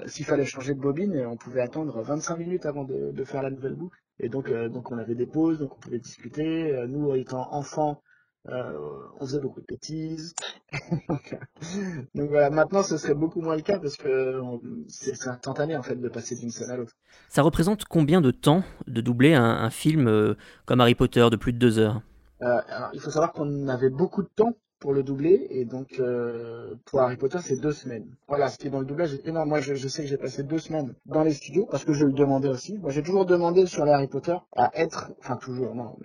s'il 0.07 0.25
fallait 0.25 0.45
changer 0.45 0.73
de 0.73 0.79
bobine, 0.79 1.25
on 1.25 1.38
pouvait 1.38 1.61
attendre 1.61 2.01
25 2.01 2.38
minutes 2.38 2.65
avant 2.65 2.83
de, 2.83 3.11
de 3.11 3.23
faire 3.23 3.41
la 3.44 3.50
nouvelle 3.50 3.75
boucle. 3.75 3.97
Et 4.19 4.29
donc, 4.29 4.51
donc 4.51 4.91
on 4.91 4.97
avait 4.97 5.15
des 5.15 5.25
pauses, 5.25 5.59
donc 5.59 5.75
on 5.75 5.79
pouvait 5.79 6.00
discuter. 6.00 6.85
nous, 6.88 7.15
étant 7.15 7.53
enfants, 7.53 8.01
on 8.45 9.25
faisait 9.25 9.39
beaucoup 9.39 9.61
de 9.61 9.65
bêtises. 9.67 10.33
Donc 12.15 12.29
voilà, 12.29 12.50
maintenant 12.50 12.83
ce 12.83 12.97
serait 12.97 13.13
beaucoup 13.13 13.41
moins 13.41 13.55
le 13.55 13.61
cas 13.61 13.79
parce 13.79 13.95
que 13.95 14.41
c'est 14.88 15.27
instantané 15.27 15.75
en 15.77 15.83
fait 15.83 15.95
de 15.95 16.09
passer 16.09 16.35
d'une 16.35 16.50
scène 16.50 16.71
à 16.71 16.77
l'autre. 16.77 16.94
Ça 17.29 17.41
représente 17.41 17.85
combien 17.85 18.21
de 18.21 18.31
temps 18.31 18.63
de 18.88 19.01
doubler 19.01 19.33
un, 19.33 19.69
film 19.69 20.07
euh, 20.07 20.35
comme 20.65 20.81
Harry 20.81 20.95
Potter 20.95 21.27
de 21.31 21.35
plus 21.35 21.53
de 21.53 21.57
deux 21.57 21.79
heures? 21.79 22.01
Euh, 22.41 22.59
alors, 22.67 22.89
Il 22.94 23.00
faut 23.00 23.11
savoir 23.11 23.33
qu'on 23.33 23.67
avait 23.67 23.89
beaucoup 23.89 24.23
de 24.23 24.29
temps 24.35 24.53
pour 24.83 24.94
le 24.94 25.01
doubler 25.01 25.47
et 25.50 25.63
donc 25.63 25.97
euh, 26.01 26.75
pour 26.83 27.00
Harry 27.00 27.15
Potter 27.15 27.38
c'est 27.41 27.56
deux 27.56 27.71
semaines. 27.71 28.06
Voilà, 28.27 28.50
ce 28.50 28.57
qui 28.57 28.68
est 28.68 28.69
dans 28.69 28.81
le 28.81 28.85
doublage 28.85 29.13
est 29.13 29.25
énorme. 29.25 29.47
Moi 29.47 29.62
je, 29.62 29.88
sais 29.88 30.01
que 30.03 30.09
j'ai 30.09 30.18
passé 30.18 30.44
deux 30.44 30.59
semaines 30.59 30.94
dans 31.06 31.24
les 31.24 31.33
studios 31.33 31.65
parce 31.71 31.85
que 31.85 31.94
je 31.94 32.03
le 32.06 32.12
demandais 32.12 32.50
aussi. 32.50 32.77
Moi 32.80 32.91
j'ai 32.91 33.01
toujours 33.01 33.25
demandé 33.25 33.65
sur 33.65 33.85
les 33.85 33.94
Harry 33.94 34.09
Potter 34.09 34.35
à 34.57 34.71
être, 34.74 35.13
enfin 35.19 35.38
toujours, 35.38 35.74
non, 35.74 35.95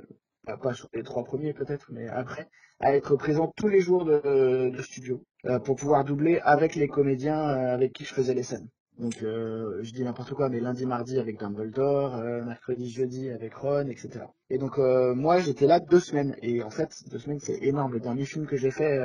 pas 0.62 0.74
sur 0.74 0.88
les 0.94 1.02
trois 1.02 1.24
premiers 1.24 1.54
peut-être, 1.54 1.90
mais 1.90 2.06
après, 2.06 2.48
à 2.78 2.94
être 2.94 3.16
présent 3.16 3.52
tous 3.56 3.66
les 3.66 3.80
jours 3.80 4.04
de, 4.04 4.70
de 4.70 4.82
studio 4.82 5.24
euh, 5.46 5.58
pour 5.58 5.74
pouvoir 5.74 6.04
doubler 6.04 6.38
avec 6.44 6.76
les 6.76 6.86
comédiens 6.86 7.48
euh, 7.48 7.74
avec 7.74 7.92
qui 7.92 8.04
je 8.04 8.14
faisais 8.14 8.34
les 8.34 8.44
scènes. 8.44 8.68
Donc 8.98 9.22
euh, 9.22 9.78
je 9.82 9.92
dis 9.92 10.02
n'importe 10.02 10.34
quoi, 10.34 10.48
mais 10.48 10.60
lundi, 10.60 10.84
mardi 10.84 11.18
avec 11.18 11.38
Dumbledore, 11.38 12.16
mercredi, 12.44 12.90
jeudi 12.90 13.30
avec 13.30 13.54
Ron, 13.54 13.86
etc. 13.88 14.24
Et 14.50 14.58
donc 14.58 14.78
moi 14.78 15.40
j'étais 15.40 15.66
là 15.66 15.80
deux 15.80 16.00
semaines 16.00 16.36
et 16.42 16.62
en 16.62 16.70
fait 16.70 17.04
deux 17.10 17.18
semaines 17.18 17.40
c'est 17.40 17.62
énorme. 17.62 17.92
Le 17.92 18.00
dernier 18.00 18.24
film 18.24 18.46
que 18.46 18.56
j'ai 18.56 18.70
fait 18.70 18.98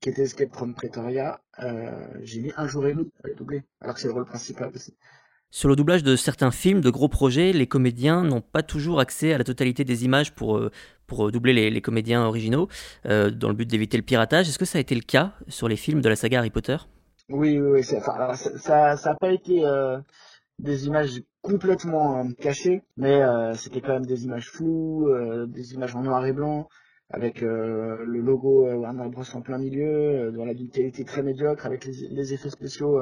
qui 0.00 0.08
était 0.08 0.22
Escape 0.22 0.54
from 0.54 0.74
Pretoria, 0.74 1.40
j'ai 2.22 2.40
mis 2.40 2.52
un 2.56 2.66
jour 2.66 2.86
et 2.86 2.94
demi 2.94 3.12
à 3.24 3.28
doubler, 3.34 3.62
alors 3.80 3.94
que 3.94 4.00
c'est 4.00 4.08
le 4.08 4.14
rôle 4.14 4.26
principal 4.26 4.72
aussi. 4.74 4.94
Sur 5.54 5.68
le 5.68 5.76
doublage 5.76 6.02
de 6.02 6.16
certains 6.16 6.50
films, 6.50 6.80
de 6.80 6.88
gros 6.88 7.08
projets, 7.08 7.52
les 7.52 7.66
comédiens 7.66 8.24
n'ont 8.24 8.40
pas 8.40 8.62
toujours 8.62 9.00
accès 9.00 9.34
à 9.34 9.38
la 9.38 9.44
totalité 9.44 9.84
des 9.84 10.06
images 10.06 10.32
pour, 10.32 10.56
euh, 10.56 10.70
doubler 11.30 11.70
les, 11.70 11.80
comédiens 11.82 12.24
originaux, 12.24 12.68
euh, 13.04 13.30
dans 13.30 13.48
le 13.50 13.54
but 13.54 13.68
d'éviter 13.68 13.98
le 13.98 14.02
piratage. 14.02 14.48
Est-ce 14.48 14.58
que 14.58 14.64
ça 14.64 14.78
a 14.78 14.80
été 14.80 14.94
le 14.94 15.02
cas 15.02 15.34
sur 15.48 15.68
les 15.68 15.76
films 15.76 16.00
de 16.00 16.08
la 16.08 16.16
saga 16.16 16.38
Harry 16.38 16.48
Potter? 16.48 16.78
Oui, 17.32 17.58
oui, 17.58 17.82
ça 17.82 17.98
n'a 17.98 18.96
ça, 18.96 19.14
pas 19.20 19.32
été 19.32 19.64
euh, 19.64 19.98
des 20.58 20.86
images 20.86 21.22
complètement 21.40 22.28
cachées, 22.38 22.82
mais 22.96 23.20
c'était 23.54 23.80
quand 23.80 23.94
même 23.94 24.06
des 24.06 24.24
images 24.24 24.50
floues, 24.50 25.08
des 25.48 25.74
images 25.74 25.96
en 25.96 26.02
noir 26.02 26.24
et 26.26 26.32
blanc, 26.32 26.68
avec 27.10 27.40
le 27.40 28.04
logo 28.20 28.66
Warner 28.74 29.08
Bros 29.08 29.24
en 29.34 29.42
plein 29.42 29.58
milieu, 29.58 30.30
dans 30.32 30.44
la 30.44 30.54
qualité 30.54 31.04
très 31.04 31.22
médiocre, 31.22 31.66
avec 31.66 31.84
les, 31.84 32.08
les 32.10 32.34
effets 32.34 32.50
spéciaux 32.50 33.00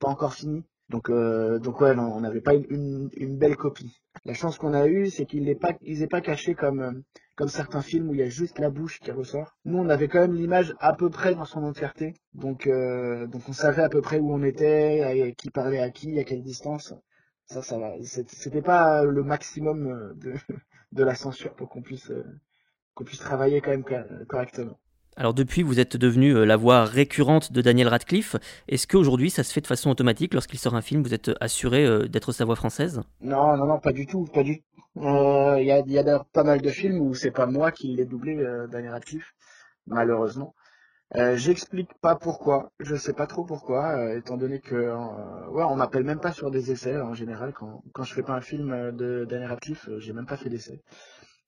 pas 0.00 0.08
encore 0.08 0.34
finis. 0.34 0.64
Donc, 0.88 1.10
euh, 1.10 1.58
donc 1.58 1.80
ouais, 1.80 1.98
on 1.98 2.20
n'avait 2.20 2.40
pas 2.40 2.54
une, 2.54 3.10
une, 3.16 3.36
belle 3.38 3.56
copie. 3.56 4.00
La 4.24 4.34
chance 4.34 4.56
qu'on 4.56 4.72
a 4.72 4.86
eue, 4.86 5.10
c'est 5.10 5.26
qu'il 5.26 5.44
n'est 5.44 5.56
pas, 5.56 5.72
ils 5.82 6.06
pas 6.08 6.20
caché 6.20 6.54
comme, 6.54 6.80
euh, 6.80 6.92
comme 7.34 7.48
certains 7.48 7.82
films 7.82 8.08
où 8.08 8.14
il 8.14 8.20
y 8.20 8.22
a 8.22 8.28
juste 8.28 8.58
la 8.60 8.70
bouche 8.70 9.00
qui 9.00 9.10
ressort. 9.10 9.56
Nous, 9.64 9.78
on 9.78 9.88
avait 9.88 10.08
quand 10.08 10.20
même 10.20 10.34
l'image 10.34 10.74
à 10.78 10.94
peu 10.94 11.10
près 11.10 11.34
dans 11.34 11.44
son 11.44 11.64
entièreté. 11.64 12.14
Donc, 12.34 12.66
euh, 12.66 13.26
donc 13.26 13.48
on 13.48 13.52
savait 13.52 13.82
à 13.82 13.88
peu 13.88 14.00
près 14.00 14.20
où 14.20 14.32
on 14.32 14.42
était, 14.44 15.34
qui 15.36 15.50
parlait 15.50 15.80
à 15.80 15.90
qui, 15.90 16.18
à 16.18 16.24
quelle 16.24 16.42
distance. 16.42 16.94
Ça, 17.46 17.62
ça 17.62 17.78
va. 17.78 17.94
C'était 18.02 18.62
pas 18.62 19.04
le 19.04 19.22
maximum 19.22 19.86
euh, 19.86 20.14
de, 20.14 20.34
de 20.92 21.04
la 21.04 21.14
censure 21.14 21.54
pour 21.54 21.68
qu'on 21.68 21.82
puisse, 21.82 22.10
euh, 22.10 22.24
qu'on 22.94 23.04
puisse 23.04 23.20
travailler 23.20 23.60
quand 23.60 23.70
même 23.70 23.84
correctement. 24.26 24.78
Alors 25.18 25.32
depuis, 25.32 25.62
vous 25.62 25.80
êtes 25.80 25.96
devenu 25.96 26.36
euh, 26.36 26.44
la 26.44 26.58
voix 26.58 26.84
récurrente 26.84 27.50
de 27.50 27.62
Daniel 27.62 27.88
Radcliffe. 27.88 28.36
Est-ce 28.68 28.86
qu'aujourd'hui, 28.86 29.30
ça 29.30 29.44
se 29.44 29.52
fait 29.52 29.62
de 29.62 29.66
façon 29.66 29.88
automatique 29.88 30.34
Lorsqu'il 30.34 30.58
sort 30.58 30.74
un 30.74 30.82
film, 30.82 31.02
vous 31.02 31.14
êtes 31.14 31.30
assuré 31.40 31.86
euh, 31.86 32.06
d'être 32.06 32.32
sa 32.32 32.44
voix 32.44 32.54
française? 32.54 33.00
Non, 33.22 33.56
non, 33.56 33.64
non, 33.64 33.78
pas 33.78 33.92
du 33.92 34.06
tout, 34.06 34.26
pas 34.26 34.42
du 34.42 34.62
Il 34.96 35.02
euh, 35.02 35.62
y 35.62 35.72
a, 35.72 35.80
y 35.86 35.98
a 35.98 36.02
d'ailleurs 36.02 36.26
pas 36.26 36.44
mal 36.44 36.60
de 36.60 36.68
films 36.68 37.00
où 37.00 37.14
c'est 37.14 37.30
pas 37.30 37.46
moi 37.46 37.72
qui 37.72 37.88
l'ai 37.96 38.04
doublé, 38.04 38.36
Daniel 38.70 38.92
Radcliffe, 38.92 39.32
malheureusement. 39.86 40.54
Euh, 41.14 41.34
J'explique 41.34 41.94
pas 42.02 42.16
pourquoi, 42.16 42.72
je 42.80 42.94
sais 42.94 43.14
pas 43.14 43.26
trop 43.26 43.44
pourquoi, 43.44 44.14
étant 44.16 44.36
donné 44.36 44.60
que 44.60 44.76
ouais, 45.50 45.64
on 45.64 45.76
m'appelle 45.76 46.04
même 46.04 46.20
pas 46.20 46.32
sur 46.32 46.50
des 46.50 46.72
essais 46.72 47.00
en 47.00 47.14
général 47.14 47.54
quand 47.54 47.82
quand 47.94 48.02
je 48.02 48.12
fais 48.12 48.24
pas 48.24 48.34
un 48.34 48.40
film 48.42 48.90
de 48.92 49.24
Daniel 49.24 49.48
Radcliffe, 49.48 49.88
j'ai 49.98 50.12
même 50.12 50.26
pas 50.26 50.36
fait 50.36 50.50
d'essai. 50.50 50.82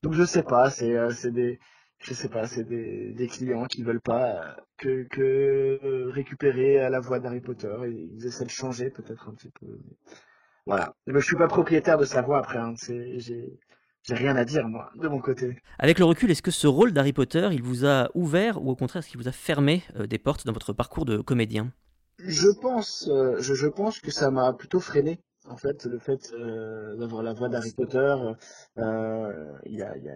Donc 0.03 0.15
je 0.15 0.25
sais 0.25 0.45
pas, 0.45 0.71
c'est 0.71 1.33
des 1.33 1.59
je 2.01 2.15
sais 2.15 2.29
pas, 2.29 2.47
c'est 2.47 2.65
des, 2.65 3.13
des, 3.13 3.27
clients 3.27 3.67
qui 3.67 3.83
veulent 3.83 4.01
pas 4.01 4.31
euh, 4.31 4.53
que, 4.77 5.03
que 5.05 6.09
récupérer 6.11 6.89
la 6.89 7.01
voix 7.01 7.19
d'Harry 7.19 7.41
Potter 7.41 7.75
et 7.87 7.91
ils 7.91 8.27
essaient 8.27 8.45
de 8.45 8.51
changer 8.51 8.91
peut-être 8.91 9.29
un 9.29 9.35
petit 9.35 9.51
peu. 9.51 9.67
voilà. 10.67 10.95
Mais 11.07 11.21
je 11.21 11.27
suis 11.27 11.37
pas 11.37 11.49
propriétaire 11.49 11.99
de 11.99 12.05
sa 12.05 12.23
voix 12.23 12.39
après. 12.39 12.59
Hein. 12.59 12.75
J'ai 12.87 14.15
rien 14.15 14.37
à 14.37 14.45
dire 14.45 14.67
moi 14.69 14.91
de 14.95 15.09
mon 15.09 15.21
côté. 15.21 15.59
Avec 15.79 15.99
le 15.99 16.05
recul, 16.05 16.31
est-ce 16.31 16.43
que 16.43 16.51
ce 16.51 16.67
rôle 16.67 16.93
d'Harry 16.93 17.13
Potter, 17.13 17.49
il 17.53 17.63
vous 17.63 17.85
a 17.85 18.11
ouvert 18.15 18.63
ou 18.63 18.71
au 18.71 18.77
contraire, 18.77 19.01
est-ce 19.01 19.11
qu'il 19.11 19.21
vous 19.21 19.29
a 19.29 19.33
fermé 19.33 19.83
des 20.09 20.19
portes 20.19 20.47
dans 20.47 20.53
votre 20.53 20.73
parcours 20.73 21.05
de 21.05 21.19
comédien? 21.19 21.73
Je 22.19 22.49
pense, 22.61 23.09
je, 23.39 23.55
je 23.55 23.67
pense 23.67 24.01
que 24.01 24.11
ça 24.11 24.31
m'a 24.31 24.53
plutôt 24.53 24.81
freiné 24.81 25.21
en 25.51 25.57
fait, 25.57 25.85
le 25.85 25.99
fait 25.99 26.33
euh, 26.33 26.97
d'avoir 26.97 27.23
la 27.23 27.33
voix 27.33 27.49
d'Harry 27.49 27.73
Potter, 27.73 28.15
euh, 28.79 29.53
il 29.65 29.77
y, 29.77 29.83
a, 29.83 29.97
y, 29.97 30.09
a, 30.09 30.15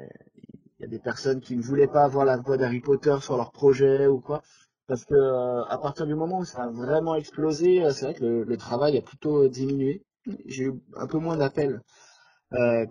y, 0.82 0.84
a, 0.84 0.88
des 0.88 0.98
personnes 0.98 1.40
qui 1.40 1.56
ne 1.56 1.62
voulaient 1.62 1.88
pas 1.88 2.04
avoir 2.04 2.24
la 2.24 2.36
voix 2.36 2.56
d'Harry 2.56 2.80
Potter 2.80 3.16
sur 3.20 3.36
leur 3.36 3.52
projet 3.52 4.06
ou 4.06 4.20
quoi. 4.20 4.42
Parce 4.86 5.04
que 5.04 5.14
euh, 5.14 5.64
à 5.64 5.78
partir 5.78 6.06
du 6.06 6.14
moment 6.14 6.40
où 6.40 6.44
ça 6.44 6.64
a 6.64 6.68
vraiment 6.68 7.14
explosé, 7.14 7.82
c'est 7.92 8.04
vrai 8.04 8.14
que 8.14 8.24
le, 8.24 8.56
travail 8.56 8.98
a 8.98 9.02
plutôt 9.02 9.48
diminué. 9.48 10.02
J'ai 10.46 10.64
eu 10.64 10.74
un 10.96 11.06
peu 11.06 11.18
moins 11.18 11.36
d'appels 11.36 11.80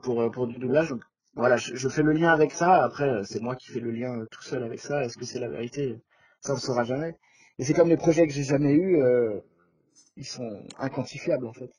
pour, 0.01 0.31
pour 0.31 0.48
du 0.48 0.57
doublage. 0.57 0.89
Donc, 0.89 1.01
voilà, 1.36 1.57
je, 1.57 1.75
je, 1.75 1.89
fais 1.89 2.03
le 2.03 2.13
lien 2.13 2.33
avec 2.33 2.51
ça. 2.51 2.83
Après, 2.83 3.24
c'est 3.25 3.41
moi 3.41 3.55
qui 3.55 3.71
fais 3.71 3.79
le 3.79 3.91
lien 3.91 4.25
tout 4.31 4.41
seul 4.41 4.63
avec 4.63 4.79
ça. 4.79 5.03
Est-ce 5.03 5.17
que 5.17 5.25
c'est 5.25 5.39
la 5.39 5.50
vérité? 5.50 6.01
Ça, 6.41 6.53
on 6.53 6.55
ne 6.55 6.62
saura 6.62 6.83
jamais. 6.83 7.15
Et 7.60 7.63
c'est 7.63 7.74
comme 7.74 7.89
les 7.89 7.98
projets 7.98 8.25
que 8.27 8.33
j'ai 8.33 8.43
jamais 8.43 8.74
eus 8.74 9.01
ils 10.17 10.25
sont 10.25 10.63
inquantifiables 10.77 11.45
en 11.45 11.53
fait. 11.53 11.71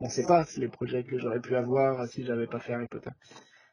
On 0.00 0.06
ne 0.06 0.10
sait 0.10 0.26
pas 0.26 0.44
si 0.44 0.60
les 0.60 0.68
projets 0.68 1.02
que 1.04 1.18
j'aurais 1.18 1.40
pu 1.40 1.56
avoir 1.56 2.06
si 2.06 2.24
j'avais 2.24 2.46
pas 2.46 2.60
fait 2.60 2.74
Harry 2.74 2.86
Potter. 2.86 3.10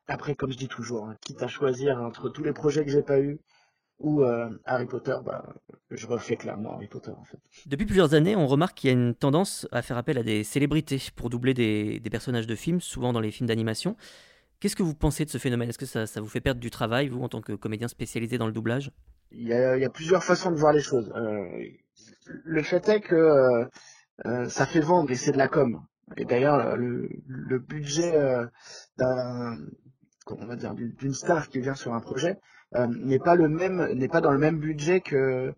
Après, 0.07 0.35
comme 0.35 0.51
je 0.51 0.57
dis 0.57 0.67
toujours, 0.67 1.05
hein, 1.05 1.15
quitte 1.21 1.41
à 1.41 1.47
choisir 1.47 2.01
entre 2.01 2.29
tous 2.29 2.43
les 2.43 2.53
projets 2.53 2.85
que 2.85 2.91
j'ai 2.91 3.01
pas 3.01 3.19
eu 3.19 3.39
ou 3.99 4.23
euh, 4.23 4.49
Harry 4.65 4.85
Potter, 4.85 5.15
bah, 5.23 5.55
je 5.89 6.05
refais 6.05 6.35
clairement 6.35 6.73
Harry 6.73 6.87
Potter 6.87 7.11
en 7.11 7.23
fait. 7.23 7.39
Depuis 7.65 7.85
plusieurs 7.85 8.13
années, 8.13 8.35
on 8.35 8.45
remarque 8.45 8.77
qu'il 8.77 8.89
y 8.89 8.93
a 8.93 8.93
une 8.93 9.15
tendance 9.15 9.67
à 9.71 9.81
faire 9.81 9.97
appel 9.97 10.17
à 10.17 10.23
des 10.23 10.43
célébrités 10.43 11.01
pour 11.15 11.29
doubler 11.29 11.53
des, 11.53 12.01
personnages 12.11 12.47
de 12.47 12.55
films, 12.55 12.81
souvent 12.81 13.13
dans 13.13 13.21
les 13.21 13.31
films 13.31 13.47
d'animation. 13.47 13.95
Qu'est-ce 14.59 14.75
que 14.75 14.83
vous 14.83 14.95
pensez 14.95 15.23
de 15.25 15.29
ce 15.29 15.37
phénomène? 15.37 15.69
Est-ce 15.69 15.77
que 15.77 15.85
ça, 15.85 16.19
vous 16.19 16.27
fait 16.27 16.41
perdre 16.41 16.59
du 16.59 16.69
travail, 16.69 17.07
vous, 17.07 17.21
en 17.21 17.29
tant 17.29 17.41
que 17.41 17.53
comédien 17.53 17.87
spécialisé 17.87 18.37
dans 18.37 18.47
le 18.47 18.53
doublage? 18.53 18.91
Il 19.31 19.47
y, 19.47 19.53
a, 19.53 19.89
plusieurs 19.89 20.23
façons 20.23 20.51
de 20.51 20.57
voir 20.57 20.71
les 20.71 20.81
choses. 20.81 21.11
Euh, 21.15 21.45
le 22.25 22.63
fait 22.63 22.87
est 22.89 23.01
que 23.01 23.15
euh, 23.15 23.65
euh, 24.25 24.49
ça 24.49 24.65
fait 24.65 24.79
vendre 24.79 25.11
et 25.11 25.15
c'est 25.15 25.31
de 25.31 25.37
la 25.37 25.47
com. 25.47 25.81
Et 26.17 26.25
d'ailleurs, 26.25 26.77
le, 26.77 27.09
le, 27.27 27.59
budget 27.59 28.15
euh, 28.15 28.45
d'un 28.97 29.57
on 30.45 30.47
va 30.47 30.55
dire 30.55 30.73
d'une 30.73 31.13
star 31.13 31.49
qui 31.49 31.59
vient 31.59 31.75
sur 31.75 31.93
un 31.93 31.99
projet 31.99 32.37
n'est 32.89 33.19
pas 33.19 33.35
le 33.35 33.47
même 33.49 33.91
n'est 33.93 34.07
pas 34.07 34.21
dans 34.21 34.31
le 34.31 34.37
même 34.37 34.59
budget 34.59 35.01
que 35.01 35.53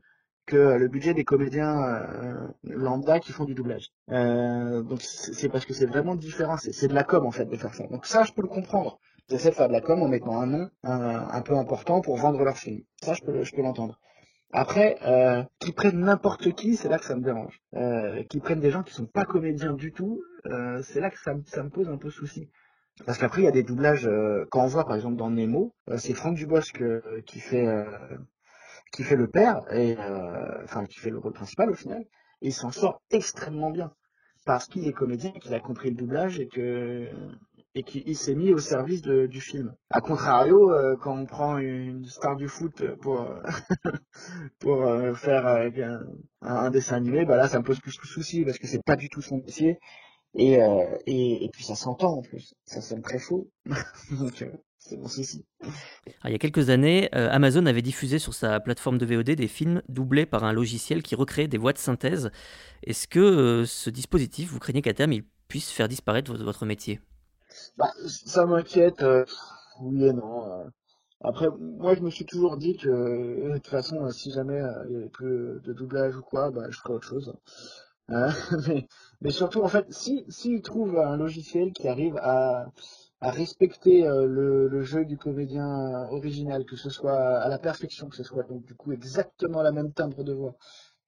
que 0.46 0.56
le 0.56 0.88
budget 0.88 1.14
des 1.14 1.26
comédiens 1.26 1.76
lambda 2.64 3.20
qui 3.20 3.32
font 3.32 3.46
du 3.46 3.54
doublage. 3.54 3.92
donc 4.10 5.02
c'est 5.02 5.50
parce 5.50 5.66
que 5.66 5.74
c'est 5.74 5.88
vraiment 5.88 6.16
différent, 6.16 6.58
c'est 6.58 6.88
de 6.88 6.94
la 6.94 7.04
com 7.04 7.26
en 7.26 7.32
fait 7.32 7.46
de 7.46 7.56
faire 7.56 7.74
ça. 7.74 7.86
Donc 7.88 8.06
ça 8.06 8.24
je 8.24 8.32
peux 8.34 8.42
le 8.42 8.48
comprendre. 8.48 9.00
J'essaie 9.30 9.50
de 9.50 9.56
faire 9.56 9.68
de 9.68 9.74
la 9.74 9.82
com 9.82 10.02
en 10.02 10.08
mettant 10.08 10.40
un 10.40 10.48
nom 10.48 10.70
un, 10.84 11.42
peu 11.42 11.56
important 11.56 12.02
pour 12.02 12.18
vendre 12.18 12.44
leur 12.44 12.58
film. 12.58 12.82
Ça 13.04 13.14
je 13.14 13.22
peux 13.24 13.44
je 13.44 13.54
peux 13.54 13.62
l'entendre. 13.62 14.00
Après, 14.54 14.98
euh, 15.06 15.44
qu'ils 15.60 15.74
prennent 15.74 16.00
n'importe 16.00 16.54
qui, 16.54 16.78
c'est 16.78 16.88
là 16.88 16.98
que 16.98 17.06
ça 17.06 17.16
me 17.16 17.22
dérange. 17.22 17.62
Euh, 17.76 18.24
qu'ils 18.24 18.42
prennent 18.42 18.62
des 18.62 18.72
gens 18.72 18.84
qui 18.84 18.94
sont 18.94 19.06
pas 19.06 19.26
comédiens 19.26 19.74
du 19.74 19.92
tout, 19.92 20.22
euh, 20.46 20.82
c'est 20.84 21.02
là 21.02 21.10
que 21.10 21.20
ça, 21.20 21.34
ça, 21.46 21.64
me 21.64 21.70
pose 21.70 21.90
un 21.90 21.98
peu 21.98 22.10
souci. 22.10 22.50
Parce 23.06 23.18
qu'après, 23.18 23.42
il 23.42 23.46
y 23.46 23.48
a 23.48 23.52
des 23.52 23.64
doublages, 23.64 24.08
euh, 24.08 24.46
quand 24.50 24.64
on 24.64 24.68
voit 24.68 24.86
par 24.86 24.96
exemple 24.96 25.18
dans 25.18 25.30
Nemo, 25.30 25.74
euh, 25.90 25.98
c'est 25.98 26.14
Franck 26.14 26.36
Dubosc 26.36 26.82
euh, 26.82 27.22
qui 27.26 27.40
fait 27.40 27.68
qui 28.92 29.04
fait 29.04 29.18
le 29.18 29.28
père, 29.28 29.62
et 29.74 29.98
enfin 30.64 30.86
qui 30.86 31.00
fait 31.00 31.10
le 31.10 31.18
rôle 31.18 31.34
principal 31.34 31.70
au 31.70 31.74
final, 31.74 32.02
et 32.42 32.48
il 32.48 32.54
s'en 32.54 32.72
sort 32.72 33.02
extrêmement 33.12 33.70
bien. 33.70 33.92
Parce 34.46 34.68
qu'il 34.68 34.88
est 34.88 34.94
comédien, 34.94 35.32
qu'il 35.32 35.54
a 35.54 35.60
compris 35.60 35.90
le 35.90 35.96
doublage 35.96 36.40
et 36.40 36.48
que 36.48 37.10
et 37.78 37.84
qu'il 37.84 38.18
s'est 38.18 38.34
mis 38.34 38.54
au 38.54 38.58
service 38.58 39.04
du 39.04 39.40
film. 39.40 39.76
A 39.92 40.02
contrario, 40.02 40.72
euh, 40.72 40.96
quand 41.00 41.16
on 41.16 41.26
prend 41.28 41.60
une 41.60 42.06
star 42.06 42.36
du 42.36 42.48
foot 42.48 42.84
pour 43.02 43.30
pour 44.60 44.84
faire 45.16 45.46
euh, 45.46 45.70
un, 46.42 46.56
un, 46.56 46.72
dessin 46.72 46.96
animé, 46.96 47.26
bah 47.26 47.36
là 47.38 47.48
ça 47.48 47.60
me 47.60 47.64
pose 47.64 47.80
plus 47.80 47.96
de 47.96 48.08
soucis 48.08 48.44
parce 48.46 48.58
que 48.58 48.66
c'est 48.66 48.84
pas 48.84 48.96
du 48.96 49.10
tout 49.10 49.22
son 49.22 49.38
métier 49.38 49.78
et 50.38 50.60
et, 51.06 51.46
et, 51.46 51.50
puis 51.50 51.64
ça 51.64 51.76
s'entend 51.76 52.18
en 52.18 52.22
plus, 52.22 52.56
ça 52.66 52.82
sonne 52.82 53.02
très 53.02 53.20
faux, 53.20 53.50
donc 54.12 54.46
c'est 54.78 54.98
mon 54.98 55.08
souci. 55.08 55.46
il 56.24 56.32
y 56.32 56.36
a 56.36 56.38
quelques 56.38 56.70
années, 56.70 57.12
Amazon 57.12 57.66
avait 57.66 57.82
diffusé 57.82 58.20
sur 58.20 58.34
sa 58.34 58.60
plateforme 58.60 58.98
de 58.98 59.06
VOD 59.06 59.32
des 59.32 59.48
films 59.48 59.82
doublés 59.90 60.26
par 60.26 60.44
un 60.44 60.54
logiciel 60.54 61.04
qui 61.04 61.16
recréait 61.16 61.48
des 61.48 61.58
voix 61.58 61.74
de 61.74 61.78
synthèse. 61.78 62.32
Est-ce 62.84 63.08
que 63.08 63.66
ce 63.66 63.90
dispositif, 63.90 64.52
vous 64.52 64.60
craignez 64.60 64.82
qu'à 64.82 64.94
terme 64.94 65.12
il 65.12 65.24
puisse 65.48 65.72
faire 65.72 65.88
disparaître 65.88 66.34
votre 66.34 66.66
métier? 66.66 67.02
Bah, 67.78 67.92
ça 68.08 68.46
m'inquiète, 68.46 69.02
euh, 69.04 69.26
oui 69.82 70.06
et 70.06 70.14
non. 70.14 70.52
Euh. 70.52 70.64
Après, 71.22 71.48
moi, 71.60 71.96
je 71.96 72.02
me 72.02 72.10
suis 72.10 72.26
toujours 72.26 72.58
dit 72.58 72.78
que, 72.78 72.90
de 73.50 73.54
toute 73.56 73.68
façon, 73.68 74.04
euh, 74.04 74.12
si 74.12 74.32
jamais 74.32 74.62
il 74.88 74.94
y 74.94 74.96
avait 74.98 75.10
plus 75.10 75.60
de 75.64 75.74
doublage 75.74 76.16
ou 76.16 76.22
quoi, 76.22 76.52
bah, 76.52 76.70
je 76.70 76.78
ferais 76.80 76.94
autre 76.94 77.08
chose. 77.08 77.34
mais, 78.68 78.88
mais, 79.22 79.32
surtout, 79.32 79.62
en 79.62 79.68
fait, 79.68 79.86
si 79.92 80.26
s'ils 80.30 80.62
trouvent 80.62 80.98
un 80.98 81.18
logiciel 81.18 81.74
qui 81.74 81.88
arrive 81.88 82.18
à, 82.22 82.66
à 83.22 83.32
respecter 83.32 84.04
le, 84.04 84.68
le, 84.68 84.82
jeu 84.82 85.06
du 85.06 85.18
comédien 85.18 86.08
original, 86.12 86.66
que 86.66 86.78
ce 86.78 86.90
soit 86.90 87.18
à 87.18 87.50
la 87.50 87.60
perfection, 87.60 88.08
que 88.08 88.16
ce 88.16 88.24
soit 88.24 88.44
donc 88.44 88.64
du 88.66 88.76
coup 88.76 88.94
exactement 88.94 89.62
la 89.62 89.72
même 89.72 89.92
timbre 89.92 90.24
de 90.24 90.34
voix, 90.34 90.56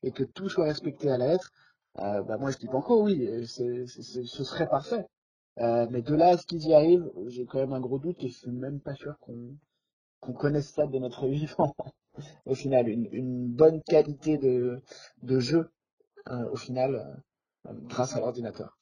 et 0.04 0.12
que 0.12 0.24
tout 0.24 0.50
soit 0.50 0.66
respecté 0.66 1.10
à 1.10 1.18
la 1.18 1.28
lettre, 1.28 1.52
bah 1.96 2.38
moi 2.40 2.52
je 2.52 2.58
dis 2.58 2.68
encore 2.70 3.02
oui, 3.02 3.30
c'est, 3.48 3.86
ce 3.88 4.44
serait 4.44 4.68
parfait. 4.68 5.06
Euh, 5.62 5.88
mais 5.90 6.02
de 6.02 6.16
là 6.16 6.30
à 6.30 6.38
ce 6.38 6.46
qu'ils 6.46 6.68
y 6.68 6.74
arrivent, 6.74 7.12
j'ai 7.28 7.46
quand 7.46 7.60
même 7.60 7.74
un 7.74 7.82
gros 7.82 8.00
doute 8.00 8.24
et 8.24 8.30
je 8.30 8.38
suis 8.38 8.52
même 8.52 8.80
pas 8.80 8.94
sûr 8.96 9.18
qu'on 9.20 9.58
qu'on 10.22 10.34
connaisse 10.34 10.70
ça 10.70 10.86
de 10.88 11.00
notre 11.00 11.28
vivant. 11.28 11.74
au 12.46 12.56
final, 12.56 12.90
une, 12.90 13.08
une, 13.12 13.48
bonne 13.48 13.82
qualité 13.84 14.38
de, 14.38 14.82
de 15.24 15.40
jeu, 15.40 15.60
euh, 15.60 15.79
au 16.28 16.56
final, 16.56 16.96
euh, 17.68 17.74
grâce 17.88 18.16
à 18.16 18.20
l'ordinateur. 18.20 18.78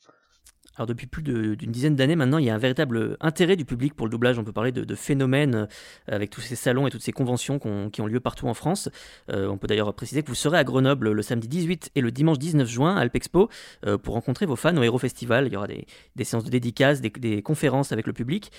Alors 0.77 0.85
depuis 0.85 1.07
plus 1.07 1.23
d'une 1.23 1.71
dizaine 1.71 1.95
d'années 1.95 2.15
maintenant, 2.15 2.37
il 2.37 2.45
y 2.45 2.49
a 2.49 2.55
un 2.55 2.59
véritable 2.59 3.17
intérêt 3.19 3.55
du 3.55 3.65
public 3.65 3.95
pour 3.95 4.05
le 4.05 4.11
doublage. 4.11 4.37
On 4.37 4.43
peut 4.43 4.53
parler 4.53 4.71
de, 4.71 4.83
de 4.83 4.95
phénomènes 4.95 5.55
euh, 5.55 5.65
avec 6.07 6.29
tous 6.29 6.41
ces 6.41 6.55
salons 6.55 6.85
et 6.85 6.91
toutes 6.91 7.01
ces 7.01 7.11
conventions 7.11 7.59
qui 7.89 8.01
ont 8.01 8.05
lieu 8.05 8.19
partout 8.19 8.47
en 8.47 8.53
France. 8.53 8.89
Euh, 9.31 9.47
on 9.47 9.57
peut 9.57 9.67
d'ailleurs 9.67 9.93
préciser 9.95 10.21
que 10.21 10.27
vous 10.27 10.35
serez 10.35 10.57
à 10.57 10.63
Grenoble 10.63 11.11
le 11.11 11.21
samedi 11.23 11.47
18 11.47 11.91
et 11.95 12.01
le 12.01 12.11
dimanche 12.11 12.37
19 12.37 12.67
juin 12.67 12.95
à 12.95 12.99
Alpexpo 12.99 13.49
euh, 13.85 13.97
pour 13.97 14.13
rencontrer 14.13 14.45
vos 14.45 14.55
fans 14.55 14.77
au 14.77 14.83
Hero 14.83 14.99
Festival. 14.99 15.47
Il 15.47 15.53
y 15.53 15.57
aura 15.57 15.67
des, 15.67 15.87
des 16.15 16.23
séances 16.23 16.43
de 16.43 16.51
dédicaces, 16.51 17.01
des, 17.01 17.09
des, 17.09 17.41
conférences 17.41 17.91
avec 17.91 18.05
le 18.07 18.13
public. 18.13 18.51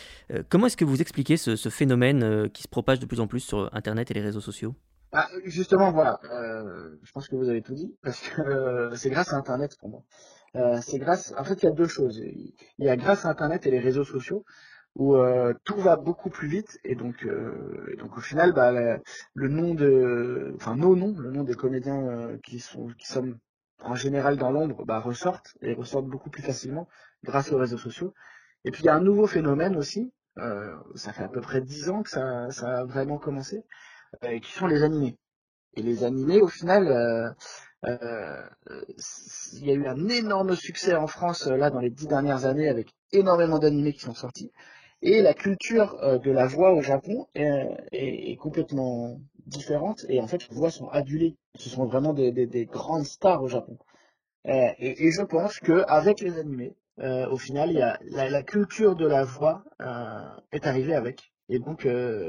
comment 0.48 0.66
est-ce 0.66 0.76
que 0.76 0.84
vous 0.84 1.00
expliquez 1.00 1.36
ce, 1.36 1.56
ce 1.56 1.68
phénomène 1.68 2.48
qui 2.50 2.62
se 2.62 2.68
propage 2.68 2.98
de 3.00 3.06
plus 3.06 3.20
en 3.20 3.26
plus 3.26 3.40
sur 3.40 3.68
Internet 3.74 4.10
et 4.10 4.14
les 4.14 4.22
réseaux 4.22 4.40
sociaux? 4.40 4.74
Ah, 5.12 5.28
justement, 5.44 5.92
voilà. 5.92 6.20
je 6.22 7.12
pense 7.12 7.28
que 7.28 7.36
vous 7.36 7.48
avez 7.48 7.62
tout 7.62 7.74
dit 7.74 7.96
parce 8.02 8.20
que 8.20 8.90
c'est 8.96 9.10
grâce 9.10 9.32
à 9.32 9.36
Internet 9.36 9.76
pour 9.78 9.88
moi. 9.88 10.02
Euh, 10.56 10.78
c'est 10.82 10.98
grâce, 10.98 11.34
en 11.36 11.44
fait, 11.44 11.62
il 11.62 11.66
y 11.66 11.68
a 11.68 11.72
deux 11.72 11.88
choses. 11.88 12.18
Il 12.18 12.54
y 12.78 12.88
a 12.88 12.96
grâce 12.96 13.24
à 13.24 13.28
Internet 13.28 13.66
et 13.66 13.70
les 13.70 13.78
réseaux 13.78 14.04
sociaux 14.04 14.44
où 14.94 15.16
euh, 15.16 15.54
tout 15.64 15.76
va 15.76 15.96
beaucoup 15.96 16.30
plus 16.30 16.48
vite 16.48 16.78
et 16.82 16.96
donc, 16.96 17.24
euh, 17.24 17.94
donc 17.98 18.16
au 18.16 18.20
final, 18.20 18.52
bah, 18.52 18.72
le 19.34 19.48
nom 19.48 19.74
de, 19.74 20.52
enfin 20.56 20.76
nos 20.76 20.96
noms, 20.96 21.14
le 21.18 21.30
nom 21.30 21.44
des 21.44 21.54
comédiens 21.54 22.36
qui 22.42 22.58
sont, 22.58 22.88
qui 22.98 23.06
sommes 23.06 23.38
en 23.80 23.94
général 23.94 24.38
dans 24.38 24.50
l'ombre, 24.50 24.84
bah, 24.84 24.98
ressortent 24.98 25.56
et 25.60 25.74
ressortent 25.74 26.06
beaucoup 26.06 26.30
plus 26.30 26.42
facilement 26.42 26.88
grâce 27.22 27.52
aux 27.52 27.58
réseaux 27.58 27.78
sociaux. 27.78 28.12
Et 28.64 28.70
puis 28.72 28.82
il 28.82 28.86
y 28.86 28.88
a 28.88 28.94
un 28.94 29.00
nouveau 29.00 29.26
phénomène 29.26 29.76
aussi. 29.76 30.12
ça 30.94 31.12
fait 31.12 31.24
à 31.24 31.28
peu 31.28 31.40
près 31.40 31.60
dix 31.60 31.90
ans 31.90 32.02
que 32.02 32.10
ça, 32.10 32.50
ça 32.50 32.78
a 32.80 32.84
vraiment 32.84 33.18
commencé, 33.18 33.64
qui 34.42 34.52
sont 34.52 34.66
les 34.66 34.82
animés. 34.82 35.16
Et 35.76 35.82
les 35.82 36.04
animés, 36.04 36.40
au 36.40 36.48
final, 36.48 37.34
euh, 37.86 38.42
il 39.52 39.66
y 39.66 39.70
a 39.70 39.74
eu 39.74 39.86
un 39.86 40.08
énorme 40.08 40.56
succès 40.56 40.96
en 40.96 41.06
France 41.06 41.46
euh, 41.46 41.56
là 41.56 41.70
dans 41.70 41.78
les 41.78 41.90
dix 41.90 42.08
dernières 42.08 42.44
années 42.44 42.68
avec 42.68 42.92
énormément 43.12 43.60
d'animés 43.60 43.92
qui 43.92 44.00
sont 44.00 44.14
sortis. 44.14 44.50
Et 45.00 45.22
la 45.22 45.32
culture 45.32 45.96
euh, 46.02 46.18
de 46.18 46.32
la 46.32 46.46
voix 46.46 46.72
au 46.72 46.82
Japon 46.82 47.28
est, 47.34 48.36
complètement 48.40 49.20
différente. 49.46 50.04
Et 50.08 50.20
en 50.20 50.26
fait, 50.26 50.48
les 50.48 50.56
voix 50.56 50.70
sont 50.70 50.88
adulées. 50.88 51.36
Ce 51.56 51.68
sont 51.68 51.86
vraiment 51.86 52.14
des, 52.14 52.32
des, 52.32 52.66
grandes 52.66 53.06
stars 53.06 53.42
au 53.42 53.48
Japon. 53.48 53.78
Et, 54.44 55.10
je 55.10 55.22
pense 55.22 55.58
que 55.60 55.84
avec 55.88 56.20
les 56.20 56.38
animés, 56.38 56.74
au 56.98 57.36
final, 57.36 57.72
y 57.72 57.82
a, 57.82 57.98
la, 58.10 58.42
culture 58.42 58.96
de 58.96 59.06
la 59.06 59.24
voix 59.24 59.64
est 60.52 60.66
arrivée 60.66 60.94
avec. 60.94 61.32
Et 61.48 61.58
donc, 61.58 61.88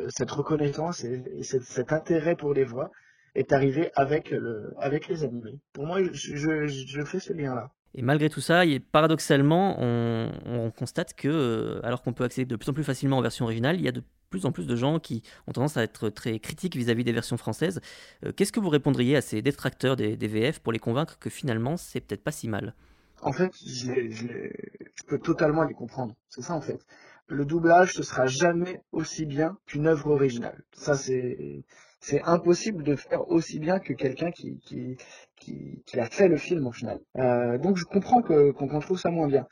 cette 0.10 0.32
reconnaissance 0.32 1.04
et, 1.04 1.44
cet 1.44 1.92
intérêt 1.92 2.36
pour 2.36 2.54
les 2.54 2.64
voix, 2.64 2.92
est 3.36 3.54
arrivé 3.54 3.92
avec, 3.96 4.32
le, 4.32 4.74
avec 4.80 5.08
les 5.08 5.24
animés. 5.24 5.60
Pour 5.74 5.86
moi, 5.86 6.02
je, 6.04 6.36
je, 6.36 6.68
je 6.68 7.04
fais 7.04 7.20
ce 7.20 7.34
lien-là. 7.34 7.72
Et 7.96 8.02
malgré 8.02 8.30
tout 8.30 8.42
ça, 8.42 8.64
paradoxalement, 8.92 9.78
on, 9.80 10.32
on 10.46 10.72
constate 10.72 11.14
que, 11.16 11.28
euh, 11.28 11.80
alors 11.84 12.04
qu'on 12.04 12.14
peut 12.14 12.24
accéder 12.24 12.46
de 12.46 12.56
plus 12.56 12.70
en 12.70 12.74
plus 12.74 12.84
facilement 12.84 13.18
aux 13.18 13.22
versions 13.22 13.46
originales, 13.46 13.78
il 13.78 13.82
y 13.82 13.88
a 13.88 13.92
de 13.92 14.04
plus 14.30 14.46
en 14.46 14.52
plus 14.52 14.68
de 14.68 14.76
gens 14.76 15.00
qui 15.00 15.24
ont 15.48 15.54
tendance 15.54 15.76
à 15.76 15.82
être 15.82 16.10
très 16.10 16.38
critiques 16.38 16.76
vis-à-vis 16.76 17.04
des 17.04 17.14
versions 17.14 17.38
françaises. 17.38 17.82
Euh, 18.26 18.32
qu'est-ce 18.32 18.52
que 18.52 18.60
vous 18.60 18.70
répondriez 18.70 19.16
à 19.16 19.22
ces 19.22 19.42
détracteurs 19.42 19.96
des, 19.96 20.16
des, 20.16 20.28
VF 20.28 20.60
pour 20.60 20.72
les 20.72 20.78
convaincre 20.78 21.18
que 21.18 21.32
finalement, 21.32 21.78
c'est 21.78 22.00
peut-être 22.00 22.24
pas 22.24 22.32
si 22.32 22.48
mal? 22.48 22.76
En 23.22 23.34
fait, 23.34 23.52
je 23.60 25.04
peux 25.08 25.18
totalement 25.18 25.64
les 25.64 25.74
comprendre. 25.74 26.14
C'est 26.30 26.44
ça 26.44 26.54
en 26.54 26.62
fait. 26.62 26.86
Le 27.30 27.46
doublage, 27.46 27.94
ce 27.94 28.04
sera 28.04 28.26
jamais 28.26 28.82
aussi 28.92 29.26
bien 29.26 29.58
qu'une 29.68 29.88
œuvre 29.88 30.12
originale. 30.12 30.64
Ça, 30.74 30.96
c'est 30.96 31.64
c'est 32.02 32.22
impossible 32.24 32.84
de 32.84 32.96
faire 32.96 33.30
aussi 33.30 33.60
bien 33.60 33.80
que 33.80 33.94
quelqu'un 33.94 34.32
qui, 34.32 34.58
qui, 34.60 34.98
qui, 35.36 35.84
qui 35.86 36.00
a 36.00 36.06
fait 36.06 36.28
le 36.28 36.38
film 36.38 36.66
au 36.68 36.72
final. 36.72 37.00
Euh, 37.18 37.58
donc 37.58 37.78
je 37.78 37.84
comprends 37.86 38.22
que 38.22 38.52
qu'on 38.52 38.80
trouve 38.80 38.98
ça 39.00 39.12
moins 39.12 39.28
bien. 39.28 39.48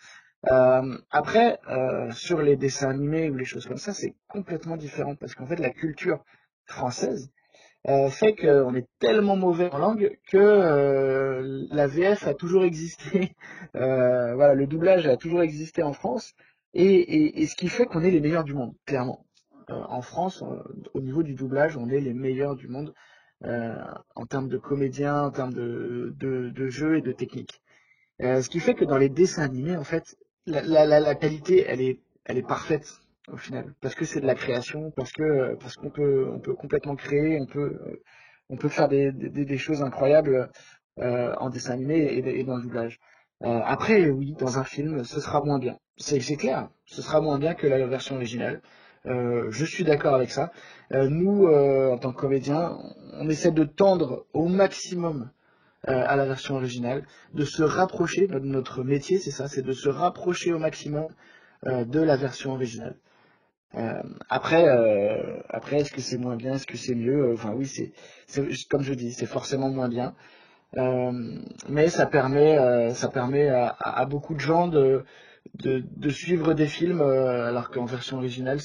Euh, 0.52 0.98
après, 1.12 1.60
euh, 1.70 2.12
sur 2.14 2.42
les 2.42 2.56
dessins 2.56 2.90
animés 2.90 3.30
ou 3.30 3.36
les 3.36 3.46
choses 3.46 3.66
comme 3.66 3.78
ça, 3.78 3.94
c'est 3.94 4.16
complètement 4.28 4.78
différent 4.78 5.16
parce 5.16 5.36
qu'en 5.36 5.46
fait, 5.46 5.58
la 5.58 5.72
culture 5.72 6.24
française 6.66 7.30
euh, 7.88 8.10
fait 8.10 8.36
qu'on 8.36 8.76
est 8.76 8.88
tellement 9.00 9.36
mauvais 9.36 9.70
en 9.72 9.78
langue 9.78 10.18
que 10.30 10.38
euh, 10.38 11.66
la 11.72 11.88
VF 11.88 12.28
a 12.28 12.34
toujours 12.34 12.64
existé. 12.66 13.36
Euh, 13.76 14.34
voilà, 14.36 14.56
le 14.56 14.66
doublage 14.66 15.08
a 15.08 15.18
toujours 15.18 15.42
existé 15.42 15.84
en 15.84 15.94
France 15.94 16.34
et, 16.78 17.48
ce 17.48 17.56
qui 17.56 17.70
fait 17.70 17.86
qu'on 17.86 18.04
est 18.04 18.12
les 18.12 18.22
meilleurs 18.22 18.44
du 18.44 18.54
monde, 18.54 18.74
clairement. 18.86 19.26
Euh, 19.70 19.74
en 19.90 20.02
France, 20.02 20.44
euh, 20.44 20.62
au 20.94 21.02
niveau 21.02 21.24
du 21.24 21.34
doublage, 21.34 21.76
on 21.76 21.90
est 21.90 22.00
les 22.00 22.14
meilleurs 22.14 22.56
du 22.56 22.68
monde 22.68 22.94
euh, 23.44 23.76
en 24.16 24.26
termes 24.26 24.48
de 24.48 24.58
comédiens, 24.58 25.24
en 25.24 25.32
termes 25.32 25.54
de, 25.54 26.14
de, 26.18 26.50
de 26.50 26.68
jeu 26.70 26.98
et 26.98 27.02
de 27.02 27.12
technique. 27.12 27.62
Euh, 28.22 28.42
ce 28.42 28.50
qui 28.50 28.60
fait 28.60 28.76
que 28.76 28.86
dans 28.86 28.98
les 28.98 29.10
dessins 29.10 29.44
animés, 29.44 29.76
en 29.76 29.84
fait, 29.84 30.16
la, 30.46 31.16
qualité, 31.16 31.66
elle 31.68 31.82
est, 31.82 32.00
elle 32.26 32.38
est 32.38 32.48
parfaite 32.48 32.88
au 33.32 33.38
final, 33.38 33.74
parce 33.82 33.94
que 33.96 34.06
c'est 34.06 34.22
de 34.22 34.26
la 34.28 34.36
création, 34.36 34.92
parce 34.92 35.12
que 35.12 35.56
parce 35.56 35.76
qu'on 35.76 35.90
peut, 35.90 36.30
on 36.32 36.40
peut 36.40 36.54
complètement 36.54 36.96
créer, 36.96 37.40
on 37.42 37.46
peut, 37.46 38.02
on 38.50 38.56
peut 38.56 38.70
faire 38.70 38.88
des, 38.88 39.12
des, 39.12 39.58
choses 39.58 39.82
incroyables 39.82 40.50
en 40.98 41.50
dessin 41.50 41.74
animé 41.74 42.24
et 42.26 42.44
dans 42.46 42.56
le 42.56 42.64
doublage. 42.64 43.00
Euh, 43.44 43.62
après, 43.66 44.10
oui, 44.10 44.34
dans 44.40 44.58
un 44.58 44.64
film, 44.64 45.04
ce 45.04 45.20
sera 45.22 45.42
moins 45.44 45.60
bien. 45.60 45.78
C'est 45.98 46.20
clair, 46.38 46.70
ce 46.86 47.02
sera 47.02 47.22
moins 47.22 47.40
bien 47.40 47.54
que 47.54 47.68
la 47.68 47.86
version 47.88 48.16
originale. 48.16 48.62
Euh, 49.06 49.48
je 49.52 49.66
suis 49.66 49.84
d'accord 49.84 50.14
avec 50.16 50.32
ça. 50.32 50.52
Euh, 50.94 51.08
nous, 51.10 51.48
en 51.48 51.98
tant 51.98 52.12
que 52.14 52.20
comédiens, 52.20 52.78
on 53.14 53.30
essaie 53.30 53.52
de 53.52 53.64
tendre 53.64 54.26
au 54.34 54.48
maximum 54.48 55.30
à 55.84 56.16
la 56.18 56.26
version 56.26 56.56
originale, 56.56 57.06
de 57.34 57.46
se 57.46 57.64
rapprocher, 57.64 58.28
notre- 58.28 58.84
métier 58.84 59.20
c'est 59.20 59.32
ça, 59.32 59.48
c'est 59.48 59.62
de 59.62 59.72
se 59.74 59.88
rapprocher 59.90 60.52
au 60.52 60.60
maximum 60.60 61.08
de 61.66 62.00
la 62.02 62.18
version 62.18 62.52
originale. 62.54 62.98
Après, 64.30 64.66
après, 65.50 65.78
est-ce 65.82 65.92
que 65.92 66.02
c'est 66.02 66.18
moins 66.18 66.36
bien, 66.36 66.56
est-ce 66.56 66.68
que 66.68 66.78
c'est 66.78 66.96
mieux? 66.96 67.34
Enfin 67.34 67.54
oui, 67.56 67.68
c'est 67.68 67.94
comme 68.70 68.82
je 68.84 68.94
dis, 68.94 69.14
c'est 69.14 69.26
forcément 69.28 69.70
moins 69.70 69.88
bien. 69.90 70.14
Euh, 70.76 71.12
mais 71.70 71.90
ça 71.90 72.06
permet, 72.06 72.58
euh, 72.60 72.94
ça 72.94 73.08
permet 73.10 73.48
à, 73.50 73.68
à- 73.80 74.06
beaucoup 74.06 74.34
de 74.36 74.40
gens 74.40 74.68
de, 74.68 75.04
de, 75.56 75.84
de 75.96 76.10
suivre 76.10 76.54
des 76.54 76.68
films, 76.68 77.02
euh, 77.02 77.48
alors 77.48 77.70
qu'en 77.72 77.86
version 77.86 78.18
originale, 78.18 78.60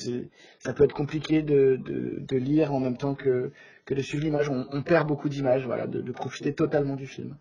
ça 0.58 0.72
peut 0.72 0.84
être 0.84 0.94
compliqué 0.94 1.42
de, 1.42 1.76
de, 1.76 2.18
de 2.20 2.36
lire 2.36 2.74
en 2.74 2.80
même 2.80 2.96
temps 2.96 3.14
que, 3.14 3.52
que 3.86 3.94
de 3.94 4.02
suivre 4.02 4.24
l'image. 4.24 4.48
On, 4.50 4.66
on 4.72 4.82
perd 4.82 5.06
beaucoup 5.08 5.28
d'images, 5.28 5.64
voilà, 5.64 5.86
de, 5.86 6.00
de 6.02 6.12
profiter 6.12 6.54
totalement 6.54 6.96
du 6.96 7.06
film. 7.06 7.36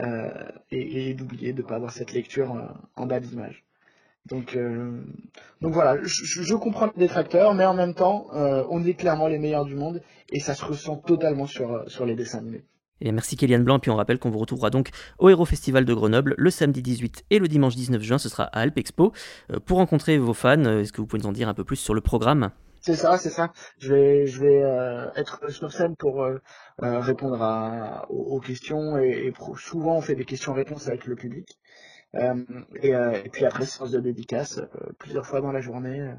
Euh, 0.00 0.48
et, 0.70 1.10
et 1.10 1.14
d'oublier 1.14 1.52
de 1.54 1.62
ne 1.62 1.66
pas 1.66 1.76
avoir 1.76 1.92
cette 1.92 2.12
lecture 2.12 2.54
euh, 2.54 2.66
en 2.96 3.06
bas 3.06 3.20
d'image. 3.20 3.64
Donc, 4.26 4.56
euh, 4.56 5.02
donc 5.62 5.72
voilà, 5.74 5.96
je, 6.02 6.24
je- 6.24 6.42
comprends 6.54 6.86
les 6.86 7.00
détracteurs, 7.06 7.54
mais 7.54 7.64
en 7.64 7.74
même 7.74 7.94
temps, 7.94 8.26
euh, 8.34 8.64
on 8.70 8.84
est 8.84 8.94
clairement 8.94 9.28
les 9.28 9.38
meilleurs 9.38 9.64
du 9.64 9.74
monde 9.74 10.02
et 10.30 10.40
ça 10.40 10.54
se 10.54 10.64
ressent 10.64 10.96
totalement 10.96 11.46
sur, 11.46 11.84
sur 11.90 12.06
les 12.06 12.14
dessins 12.16 12.38
animés. 12.38 12.64
Et 13.00 13.12
merci 13.12 13.36
Kéliane 13.36 13.62
Blanc, 13.62 13.78
puis 13.78 13.90
on 13.90 13.96
rappelle 13.96 14.18
qu'on 14.18 14.30
vous 14.30 14.38
retrouvera 14.38 14.70
donc 14.70 14.90
au 15.18 15.28
Hero 15.28 15.44
Festival 15.44 15.84
de 15.84 15.92
Grenoble 15.92 16.34
le 16.38 16.50
samedi 16.50 16.82
18 16.82 17.24
et 17.30 17.38
le 17.38 17.48
dimanche 17.48 17.76
19 17.76 18.02
juin, 18.02 18.18
ce 18.18 18.28
sera 18.28 18.44
à 18.44 18.60
Alp 18.60 18.78
Expo. 18.78 19.12
Euh, 19.52 19.60
pour 19.60 19.78
rencontrer 19.78 20.16
vos 20.18 20.32
fans, 20.32 20.64
euh, 20.64 20.80
est-ce 20.80 20.92
que 20.92 21.00
vous 21.00 21.06
pouvez 21.06 21.22
nous 21.22 21.28
en 21.28 21.32
dire 21.32 21.48
un 21.48 21.54
peu 21.54 21.64
plus 21.64 21.76
sur 21.76 21.94
le 21.94 22.00
programme? 22.00 22.50
C'est 22.80 22.94
ça, 22.94 23.18
c'est 23.18 23.30
ça. 23.30 23.52
Je 23.78 23.92
vais, 23.92 24.26
je 24.26 24.40
vais 24.40 24.62
euh, 24.62 25.10
être 25.16 25.50
sur 25.50 25.72
scène 25.72 25.96
pour 25.96 26.24
répondre 26.78 28.06
aux, 28.08 28.40
questions 28.40 28.96
et, 28.96 29.32
souvent 29.56 29.96
on 29.96 30.00
fait 30.00 30.14
des 30.14 30.24
questions-réponses 30.24 30.86
avec 30.86 31.06
le 31.06 31.16
public. 31.16 31.58
Et, 32.14 32.94
puis 33.32 33.44
après 33.44 33.66
séance 33.66 33.90
de 33.90 34.00
dédicace 34.00 34.60
plusieurs 35.00 35.26
fois 35.26 35.40
dans 35.40 35.52
la 35.52 35.60
journée 35.60 36.12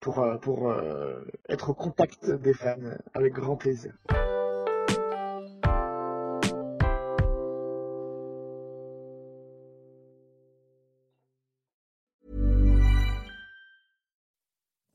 pour 0.00 0.26
pour 0.42 0.74
être 1.48 1.70
au 1.70 1.74
contact 1.74 2.28
des 2.28 2.54
fans 2.54 2.76
avec 3.14 3.34
grand 3.34 3.56
plaisir. 3.56 3.92